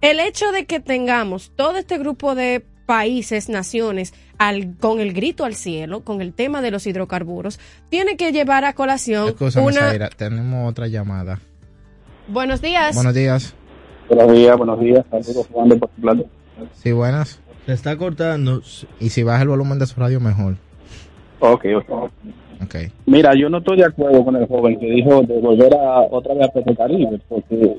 [0.00, 5.44] el hecho de que tengamos todo este grupo de países, naciones, al, con el grito
[5.44, 9.80] al cielo, con el tema de los hidrocarburos, tiene que llevar a colación Escúchame, una...
[9.90, 11.38] Zaira, tenemos otra llamada.
[12.26, 12.96] Buenos días.
[12.96, 13.54] Buenos días.
[14.08, 15.04] Buenos días, buenos días.
[15.10, 16.22] Saludos, Juan de Puerto Plata.
[16.72, 17.40] Sí, buenas.
[17.66, 18.60] Se está cortando.
[19.00, 20.56] Y si baja el volumen de su radio, mejor.
[21.40, 21.90] Ok, ok.
[22.62, 22.74] Ok.
[23.06, 26.34] Mira, yo no estoy de acuerdo con el joven que dijo de volver a otra
[26.34, 27.78] vez a Petrocaribe, porque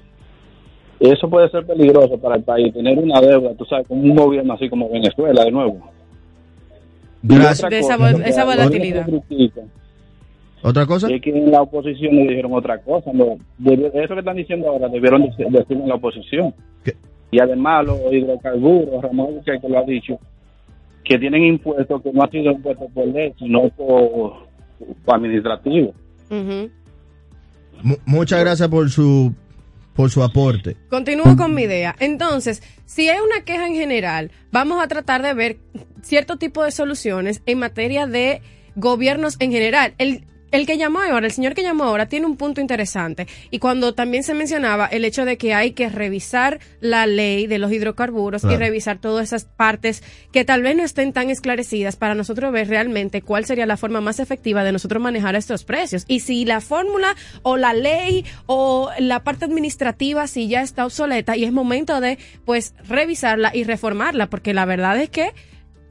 [1.00, 4.54] eso puede ser peligroso para el país, tener una deuda, tú sabes, con un gobierno
[4.54, 5.80] así como Venezuela de nuevo.
[7.22, 7.70] Gracias.
[7.70, 9.08] De esa volatilidad.
[10.68, 11.08] ¿Otra cosa?
[11.10, 13.12] Es que en la oposición le dijeron otra cosa.
[13.14, 16.56] No, eso que están diciendo ahora debieron dec- decirlo en la oposición.
[16.84, 16.96] ¿Qué?
[17.30, 20.18] Y además los hidrocarburos, Ramón que lo ha dicho,
[21.04, 24.48] que tienen impuestos que no han sido impuestos por ley, sino por,
[25.06, 25.94] por administrativo.
[28.06, 29.34] Muchas gracias por su
[29.96, 30.76] por su aporte.
[30.90, 31.96] Continúo con mi idea.
[32.00, 35.58] Entonces, si hay una queja en general, vamos a tratar de ver
[36.02, 38.42] cierto tipo de soluciones en materia de
[38.76, 39.94] gobiernos en general.
[39.98, 40.26] El,
[40.56, 43.28] el que llamó ahora, el señor que llamó ahora, tiene un punto interesante.
[43.52, 47.60] Y cuando también se mencionaba el hecho de que hay que revisar la ley de
[47.60, 52.16] los hidrocarburos y revisar todas esas partes que tal vez no estén tan esclarecidas para
[52.16, 56.06] nosotros ver realmente cuál sería la forma más efectiva de nosotros manejar estos precios.
[56.08, 61.36] Y si la fórmula o la ley o la parte administrativa si ya está obsoleta
[61.36, 65.34] y es momento de pues revisarla y reformarla porque la verdad es que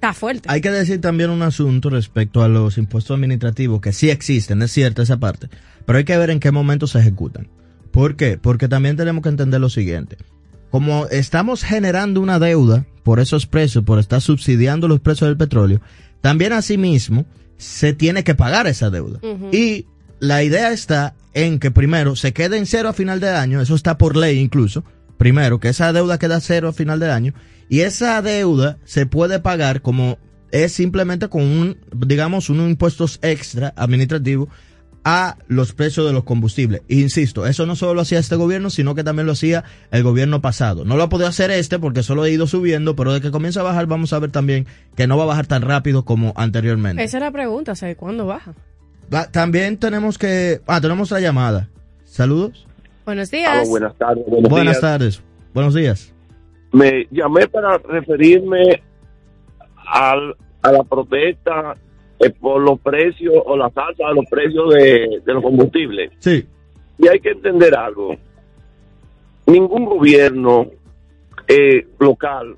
[0.05, 0.49] está fuerte.
[0.51, 4.73] Hay que decir también un asunto respecto a los impuestos administrativos que sí existen, es
[4.73, 5.49] cierta esa parte,
[5.87, 7.49] pero hay que ver en qué momento se ejecutan.
[7.91, 8.39] ¿Por qué?
[8.39, 10.17] Porque también tenemos que entender lo siguiente.
[10.71, 15.81] Como estamos generando una deuda por esos precios, por estar subsidiando los precios del petróleo,
[16.21, 17.27] también asimismo
[17.57, 19.21] se tiene que pagar esa deuda.
[19.53, 19.87] Y
[20.19, 23.75] la idea está en que primero se quede en cero a final de año, eso
[23.75, 24.85] está por ley incluso,
[25.17, 27.35] primero que esa deuda queda cero a final de año,
[27.75, 30.19] y esa deuda se puede pagar como
[30.53, 34.49] es simplemente con un, digamos, unos impuestos extra administrativos
[35.07, 36.81] a los precios de los combustibles.
[36.89, 40.41] Insisto, eso no solo lo hacía este gobierno, sino que también lo hacía el gobierno
[40.41, 40.85] pasado.
[40.85, 43.61] No lo ha podido hacer este porque solo ha ido subiendo, pero de que comienza
[43.61, 44.67] a bajar vamos a ver también
[44.97, 47.03] que no va a bajar tan rápido como anteriormente.
[47.03, 48.55] Esa es la pregunta, o sea, ¿cuándo baja?
[49.13, 50.63] Va- También tenemos que...
[50.67, 51.69] Ah, tenemos la llamada.
[52.07, 52.67] Saludos.
[53.05, 53.69] Buenos días.
[53.69, 54.25] buenas tardes.
[54.27, 54.81] buenos Buenas días.
[54.81, 55.21] tardes.
[55.53, 56.14] Buenos días.
[56.75, 58.83] Me llamé para referirme
[59.77, 61.77] al, a la protesta
[62.19, 66.11] eh, por los precios o la salsa de los precios de, de los combustibles.
[66.19, 66.45] Sí.
[66.99, 68.17] Y hay que entender algo.
[69.47, 70.67] Ningún gobierno
[71.47, 72.57] eh, local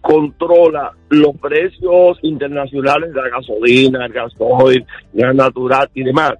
[0.00, 6.34] controla los precios internacionales de la gasolina, el gasoil, gas natural y demás.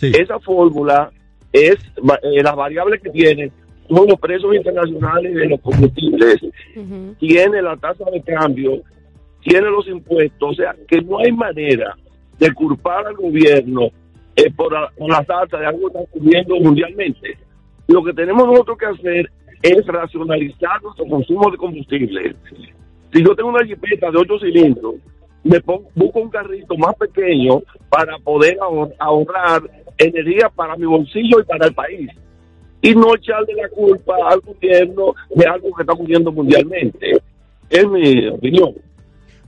[0.00, 1.10] Esa fórmula
[1.52, 3.50] es eh, las variables que tiene
[3.88, 6.36] son los precios internacionales de los combustibles,
[7.18, 8.82] tiene la tasa de cambio,
[9.42, 11.96] tiene los impuestos, o sea que no hay manera
[12.38, 13.88] de culpar al gobierno
[14.36, 17.36] eh, por, la, por la tasa de algo que está ocurriendo mundialmente.
[17.88, 19.30] Lo que tenemos nosotros que hacer
[19.62, 22.36] es racionalizar nuestro consumo de combustible.
[23.12, 24.96] Si yo tengo una jipeta de 8 cilindros,
[25.42, 29.62] me pongo, busco un carrito más pequeño para poder ahor- ahorrar
[29.96, 32.10] energía para mi bolsillo y para el país.
[32.80, 37.20] Y no echarle la culpa al gobierno de algo que está ocurriendo mundialmente.
[37.68, 38.74] Es mi opinión.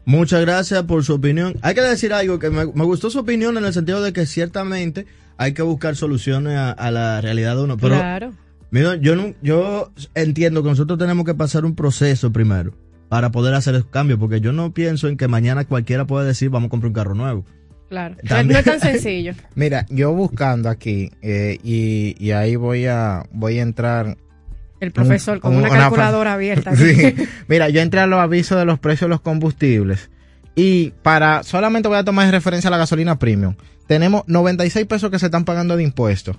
[0.05, 1.55] Muchas gracias por su opinión.
[1.63, 4.27] Hay que decir algo que me, me gustó su opinión en el sentido de que
[4.27, 5.07] ciertamente
[5.37, 7.77] hay que buscar soluciones a, a la realidad de uno.
[7.77, 8.33] Pero claro.
[8.71, 12.73] Mira, yo no, yo entiendo que nosotros tenemos que pasar un proceso primero
[13.09, 16.51] para poder hacer el cambio, porque yo no pienso en que mañana cualquiera pueda decir
[16.51, 17.45] vamos a comprar un carro nuevo.
[17.91, 18.17] Claro.
[18.27, 19.35] También- No es tan sencillo.
[19.55, 24.17] Mira, yo buscando aquí eh, y, y ahí voy a voy a entrar.
[24.81, 26.73] El profesor con un- una calculadora abierta.
[26.77, 27.15] Sí.
[27.49, 30.09] Mira, yo entré a los avisos de los precios de los combustibles
[30.55, 33.57] Y para, solamente voy a tomar de referencia a la gasolina premium.
[33.87, 36.39] Tenemos 96 pesos que se están pagando de impuestos.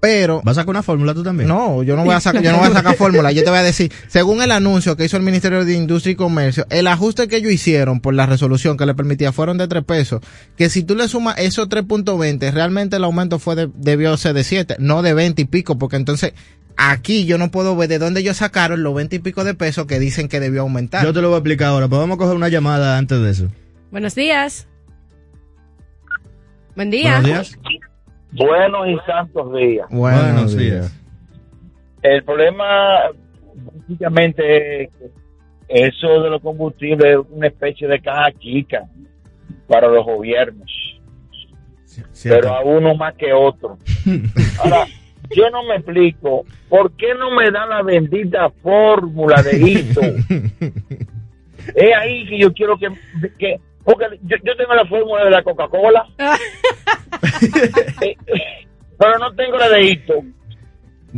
[0.00, 0.40] Pero.
[0.44, 1.48] ¿Vas a sacar una fórmula tú también?
[1.48, 3.32] No, yo no voy a sacar, yo no voy a sacar fórmula.
[3.32, 6.16] Yo te voy a decir, según el anuncio que hizo el Ministerio de Industria y
[6.16, 9.84] Comercio, el ajuste que ellos hicieron por la resolución que le permitía fueron de 3
[9.84, 10.20] pesos.
[10.56, 14.44] Que si tú le sumas esos 3.20, realmente el aumento fue de, debió ser de
[14.44, 16.32] 7, no de 20 y pico, porque entonces
[16.76, 19.86] aquí yo no puedo ver de dónde ellos sacaron los 20 y pico de pesos
[19.86, 21.04] que dicen que debió aumentar.
[21.04, 23.30] Yo te lo voy a explicar ahora, pero vamos a coger una llamada antes de
[23.30, 23.48] eso.
[23.90, 24.66] Buenos días.
[26.74, 27.20] Buen día.
[27.20, 27.58] Buenos días.
[28.36, 29.86] Buenos y santos días.
[29.90, 30.94] Buenos días.
[32.02, 33.10] El problema,
[33.54, 35.10] básicamente, es que
[35.68, 38.84] eso de los combustibles es una especie de caja chica
[39.66, 40.70] para los gobiernos,
[42.22, 43.78] pero a uno más que otro.
[44.62, 44.86] Ahora,
[45.34, 50.00] yo no me explico, ¿por qué no me dan la bendita fórmula de hito?
[51.74, 52.88] es ahí que yo quiero que...
[53.38, 56.06] que porque yo, yo tengo la fórmula de la Coca-Cola,
[58.02, 58.16] eh,
[58.98, 60.14] pero no tengo la de hito.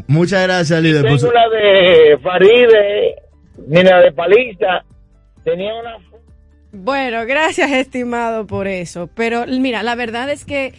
[0.07, 1.03] Muchas gracias, líder.
[1.03, 3.17] por Tengo la de Faride,
[3.67, 4.85] ni la de Paliza.
[5.45, 5.97] Tenía una
[6.73, 9.09] Bueno, gracias, estimado, por eso.
[9.15, 10.75] Pero mira, la verdad es que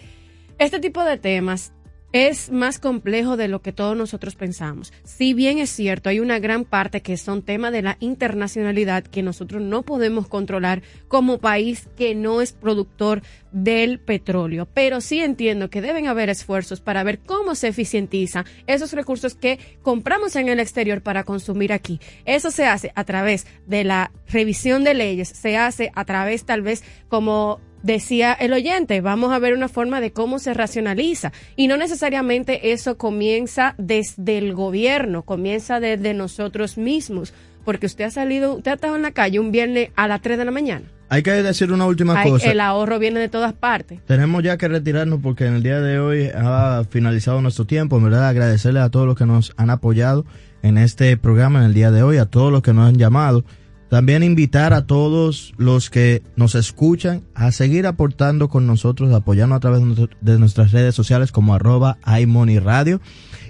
[0.59, 1.73] este tipo de temas
[2.11, 4.91] es más complejo de lo que todos nosotros pensamos.
[5.03, 9.23] Si bien es cierto, hay una gran parte que son temas de la internacionalidad que
[9.23, 14.67] nosotros no podemos controlar como país que no es productor del petróleo.
[14.73, 19.59] Pero sí entiendo que deben haber esfuerzos para ver cómo se eficientiza esos recursos que
[19.81, 21.99] compramos en el exterior para consumir aquí.
[22.25, 26.61] Eso se hace a través de la revisión de leyes, se hace a través tal
[26.61, 31.31] vez como decía el oyente, vamos a ver una forma de cómo se racionaliza.
[31.55, 37.33] Y no necesariamente eso comienza desde el gobierno, comienza desde nosotros mismos.
[37.65, 40.37] Porque usted ha salido, usted ha estado en la calle un viernes a las 3
[40.37, 40.85] de la mañana.
[41.11, 42.51] Hay que decir una última Hay- cosa.
[42.51, 43.99] el ahorro viene de todas partes.
[44.05, 47.97] Tenemos ya que retirarnos porque en el día de hoy ha finalizado nuestro tiempo.
[47.97, 50.25] En verdad, agradecerle a todos los que nos han apoyado
[50.61, 53.43] en este programa en el día de hoy, a todos los que nos han llamado.
[53.89, 59.59] También invitar a todos los que nos escuchan a seguir aportando con nosotros, apoyando a
[59.59, 59.81] través
[60.21, 63.01] de nuestras redes sociales como arroba iMoneyRadio.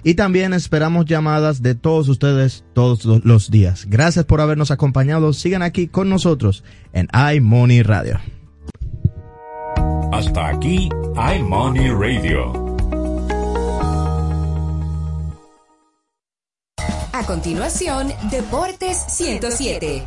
[0.02, 3.84] Y también esperamos llamadas de todos ustedes todos lo- los días.
[3.88, 5.34] Gracias por habernos acompañado.
[5.34, 6.64] Sigan aquí con nosotros
[6.94, 8.18] en iMoney Radio.
[10.12, 10.88] Hasta aquí
[11.36, 12.69] iMoney Radio.
[17.20, 20.06] A continuación, Deportes 107.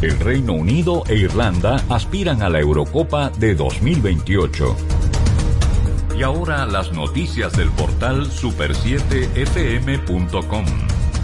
[0.00, 4.76] El Reino Unido e Irlanda aspiran a la Eurocopa de 2028.
[6.16, 10.64] Y ahora las noticias del portal super7fm.com.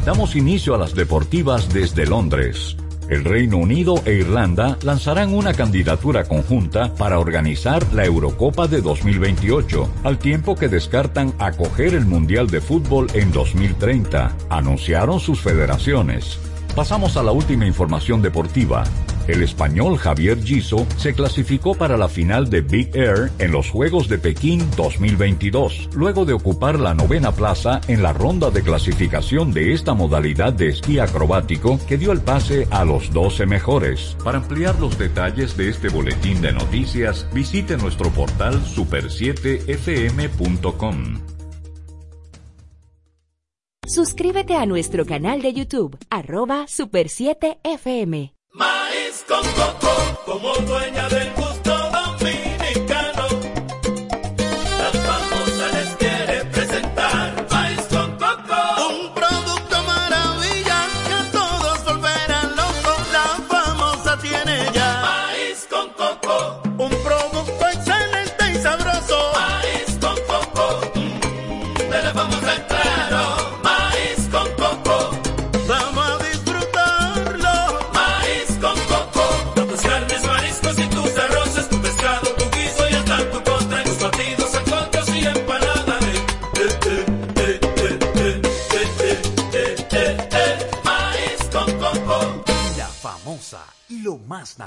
[0.04, 2.77] Damos inicio a las deportivas desde Londres.
[3.08, 9.88] El Reino Unido e Irlanda lanzarán una candidatura conjunta para organizar la Eurocopa de 2028,
[10.04, 16.38] al tiempo que descartan acoger el Mundial de Fútbol en 2030, anunciaron sus federaciones.
[16.78, 18.84] Pasamos a la última información deportiva.
[19.26, 24.06] El español Javier Giso se clasificó para la final de Big Air en los Juegos
[24.06, 29.72] de Pekín 2022, luego de ocupar la novena plaza en la ronda de clasificación de
[29.72, 34.16] esta modalidad de esquí acrobático que dio el pase a los 12 mejores.
[34.22, 41.37] Para ampliar los detalles de este boletín de noticias, visite nuestro portal super7fm.com.
[43.88, 48.34] Suscríbete a nuestro canal de YouTube, arroba Super7FM.
[48.52, 51.47] Maíz con coco, como dueña del gusto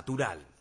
[0.07, 0.60] natural.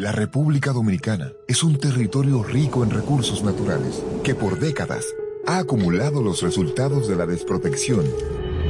[0.00, 5.04] La República Dominicana es un territorio rico en recursos naturales que por décadas
[5.46, 8.06] ha acumulado los resultados de la desprotección.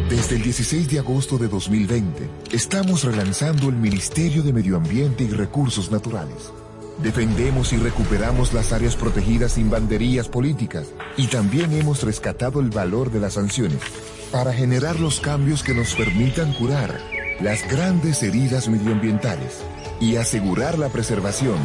[0.09, 5.29] Desde el 16 de agosto de 2020, estamos relanzando el Ministerio de Medio Ambiente y
[5.29, 6.51] Recursos Naturales.
[7.01, 13.13] Defendemos y recuperamos las áreas protegidas sin banderías políticas y también hemos rescatado el valor
[13.13, 13.79] de las sanciones
[14.33, 17.01] para generar los cambios que nos permitan curar
[17.41, 19.63] las grandes heridas medioambientales
[20.01, 21.59] y asegurar la preservación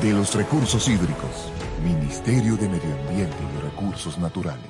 [0.00, 1.50] de los recursos hídricos.
[1.84, 4.60] Ministerio de Medio Ambiente y Recursos Naturales.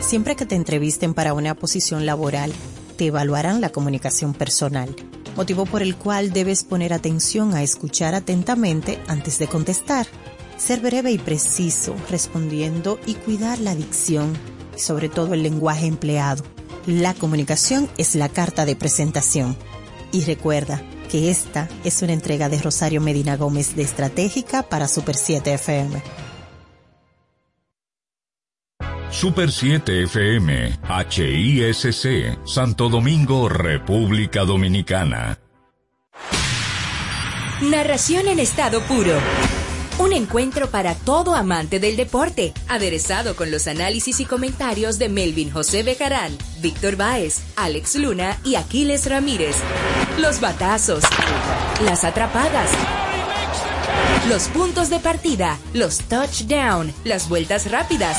[0.00, 2.52] Siempre que te entrevisten para una posición laboral,
[2.96, 4.94] te evaluarán la comunicación personal,
[5.34, 10.06] motivo por el cual debes poner atención a escuchar atentamente antes de contestar,
[10.56, 14.32] ser breve y preciso respondiendo y cuidar la dicción
[14.76, 16.44] sobre todo el lenguaje empleado.
[16.86, 19.56] La comunicación es la carta de presentación.
[20.12, 20.80] Y recuerda
[21.10, 26.00] que esta es una entrega de Rosario Medina Gómez de Estratégica para Super 7 FM.
[29.10, 30.78] Super 7 FM,
[31.10, 35.40] HISC, Santo Domingo, República Dominicana.
[37.62, 39.18] Narración en estado puro.
[39.98, 45.50] Un encuentro para todo amante del deporte, aderezado con los análisis y comentarios de Melvin
[45.50, 49.56] José Bejarán, Víctor Báez, Alex Luna y Aquiles Ramírez.
[50.18, 51.02] Los batazos,
[51.82, 52.70] las atrapadas,
[54.28, 58.18] los puntos de partida, los touchdown, las vueltas rápidas,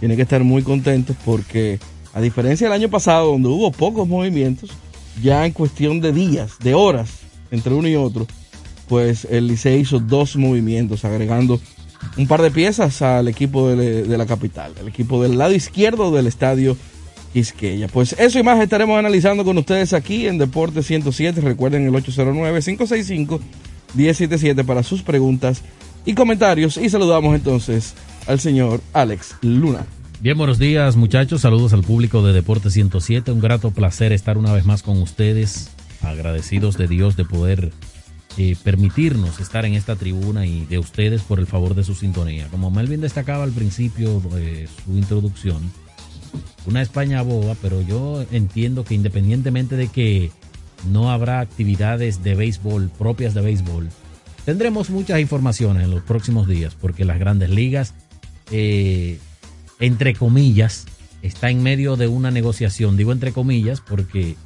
[0.00, 1.78] tienen que estar muy contentos porque,
[2.12, 4.72] a diferencia del año pasado, donde hubo pocos movimientos,
[5.22, 7.10] ya en cuestión de días, de horas,
[7.50, 8.26] entre uno y otro,
[8.88, 11.60] pues el Licey hizo dos movimientos, agregando
[12.16, 16.26] un par de piezas al equipo de, la capital, el equipo del lado izquierdo del
[16.26, 16.76] estadio
[17.32, 17.88] Quisqueya.
[17.88, 21.42] Pues eso y más estaremos analizando con ustedes aquí en Deporte 107.
[21.42, 25.60] Recuerden el 809-565-1077 para sus preguntas
[26.06, 26.78] y comentarios.
[26.78, 27.92] Y saludamos entonces
[28.26, 29.84] al señor Alex Luna.
[30.20, 34.52] Bien, buenos días muchachos, saludos al público de Deporte 107, un grato placer estar una
[34.52, 35.70] vez más con ustedes,
[36.02, 37.70] agradecidos de Dios de poder
[38.36, 42.48] eh, permitirnos estar en esta tribuna y de ustedes por el favor de su sintonía.
[42.48, 45.70] Como Melvin destacaba al principio de su introducción,
[46.66, 50.32] una España boba, pero yo entiendo que independientemente de que
[50.90, 53.88] no habrá actividades de béisbol propias de béisbol,
[54.44, 57.94] tendremos muchas informaciones en los próximos días, porque las grandes ligas...
[58.50, 59.20] Eh,
[59.80, 60.86] entre comillas,
[61.22, 62.96] está en medio de una negociación.
[62.96, 64.36] Digo entre comillas porque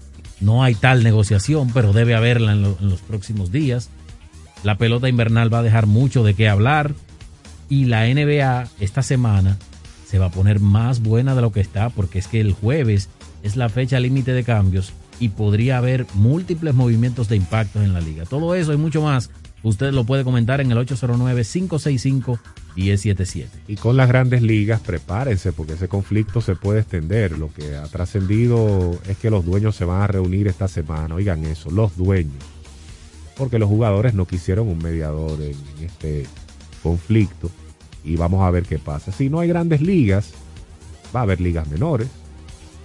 [0.40, 3.90] no hay tal negociación, pero debe haberla en, lo, en, los próximos días.
[4.62, 6.94] La pelota invernal va a dejar mucho de qué hablar
[7.68, 9.58] y la NBA esta semana
[10.06, 13.08] se va a poner más buena de lo que está porque es que el jueves
[13.42, 18.00] es la fecha límite de cambios y podría haber múltiples movimientos de impactos en la
[18.00, 18.24] liga.
[18.24, 19.30] Todo eso y mucho más,
[19.62, 20.78] usted lo puede comentar en el
[22.76, 23.46] 809-565-1077.
[23.68, 27.38] Y con las grandes ligas, prepárense porque ese conflicto se puede extender.
[27.38, 31.14] Lo que ha trascendido es que los dueños se van a reunir esta semana.
[31.14, 32.42] Oigan eso, los dueños.
[33.36, 36.26] Porque los jugadores no quisieron un mediador en este
[36.82, 37.50] conflicto.
[38.04, 39.12] Y vamos a ver qué pasa.
[39.12, 40.32] Si no hay grandes ligas,
[41.14, 42.08] va a haber ligas menores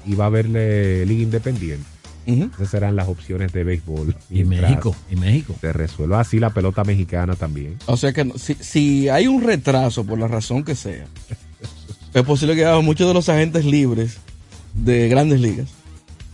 [0.05, 1.96] y va a haber eh, liga independiente.
[2.27, 4.15] Esas serán las opciones de béisbol.
[4.29, 5.55] Y México, y México.
[5.61, 7.77] Se resuelva así la pelota mexicana también.
[7.85, 11.05] O sea que no- si, si hay un retraso por la razón que sea,
[12.13, 14.17] es posible que haya muchos de los agentes libres
[14.73, 15.67] de grandes ligas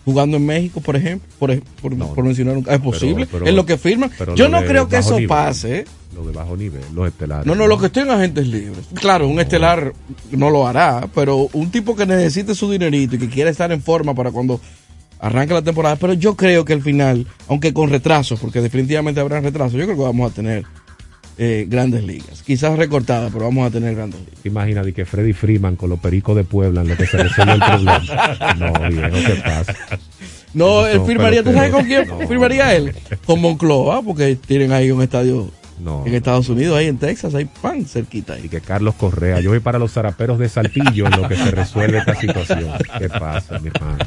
[0.05, 3.65] jugando en México, por ejemplo, por, por, por mencionar un Es posible, pero- es lo
[3.65, 4.11] que firman.
[4.35, 5.79] Yo no de creo que eso nivel, pase.
[5.79, 5.85] ¿eh?
[6.13, 7.45] Lo de bajo nivel, los estelares.
[7.47, 8.85] No, no, lo que estoy en agentes libres.
[8.95, 9.93] Claro, un estelar
[10.31, 13.81] no lo hará, pero un tipo que necesite su dinerito y que quiera estar en
[13.81, 14.59] forma para cuando
[15.23, 15.95] arranque la temporada.
[15.95, 19.95] Pero yo creo que al final, aunque con retrasos, porque definitivamente habrá retrasos, yo creo
[19.97, 20.65] que vamos a tener
[21.37, 22.43] eh, grandes ligas.
[22.43, 24.41] Quizás recortadas, pero vamos a tener grandes ligas.
[24.41, 27.17] ¿Te imaginas de que Freddy Freeman con los pericos de Puebla en lo que se
[27.17, 28.01] resuelve el problema?
[28.57, 29.75] No, viejo, ¿qué pasa?
[30.53, 32.07] No, Esos él firmaría, ¿tú sabes con quién.
[32.07, 32.27] No.
[32.27, 32.93] firmaría él?
[33.25, 35.49] Con Moncloa, porque tienen ahí un estadio
[36.05, 38.33] en Estados Unidos, ahí en Texas, ahí pan cerquita.
[38.33, 38.45] Ahí.
[38.45, 41.49] Y que Carlos Correa, yo voy para los zaraperos de Saltillo en lo que se
[41.49, 42.71] resuelve esta situación.
[42.99, 43.97] ¿Qué pasa, mi hermano?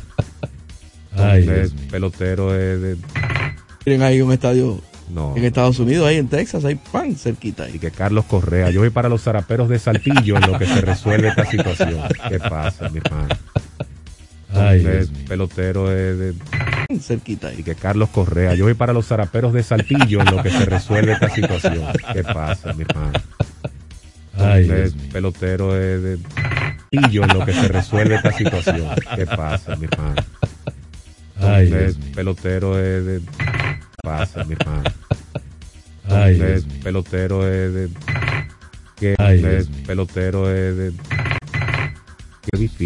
[1.18, 1.46] Ay,
[1.90, 2.96] pelotero de, de-
[3.84, 4.80] Tienen ahí un estadio
[5.12, 5.34] No.
[5.36, 7.64] en Estados Unidos, ahí en Texas, ahí pan cerquita.
[7.64, 7.76] Ahí.
[7.76, 10.80] y que Carlos Correa, yo voy para los zaraperos de Saltillo en lo que se
[10.80, 12.00] resuelve esta situación.
[12.28, 13.28] ¿Qué pasa, mi hermano?
[14.54, 14.84] Ay,
[15.28, 16.34] pelotero de, de-
[17.00, 17.48] cerquita.
[17.48, 17.56] Ahí.
[17.58, 20.64] y que Carlos Correa, yo voy para los zaraperos de Saltillo en lo que se
[20.64, 21.84] resuelve esta situación.
[22.12, 23.12] ¿Qué pasa, mi hermano?
[24.38, 24.74] Ay, mío.
[25.12, 26.18] pelotero de, de
[26.92, 28.88] Saltillo en lo que se resuelve esta situación.
[29.14, 30.14] ¿Qué pasa, mi hermano?
[31.40, 34.82] Ay, Dios pelotero de, de- ¿Qué pasa, mi hermano?
[36.08, 37.90] Ay, Dios pelotero de, de-
[38.96, 39.14] que
[39.86, 42.70] pelotero de, de- qué difícil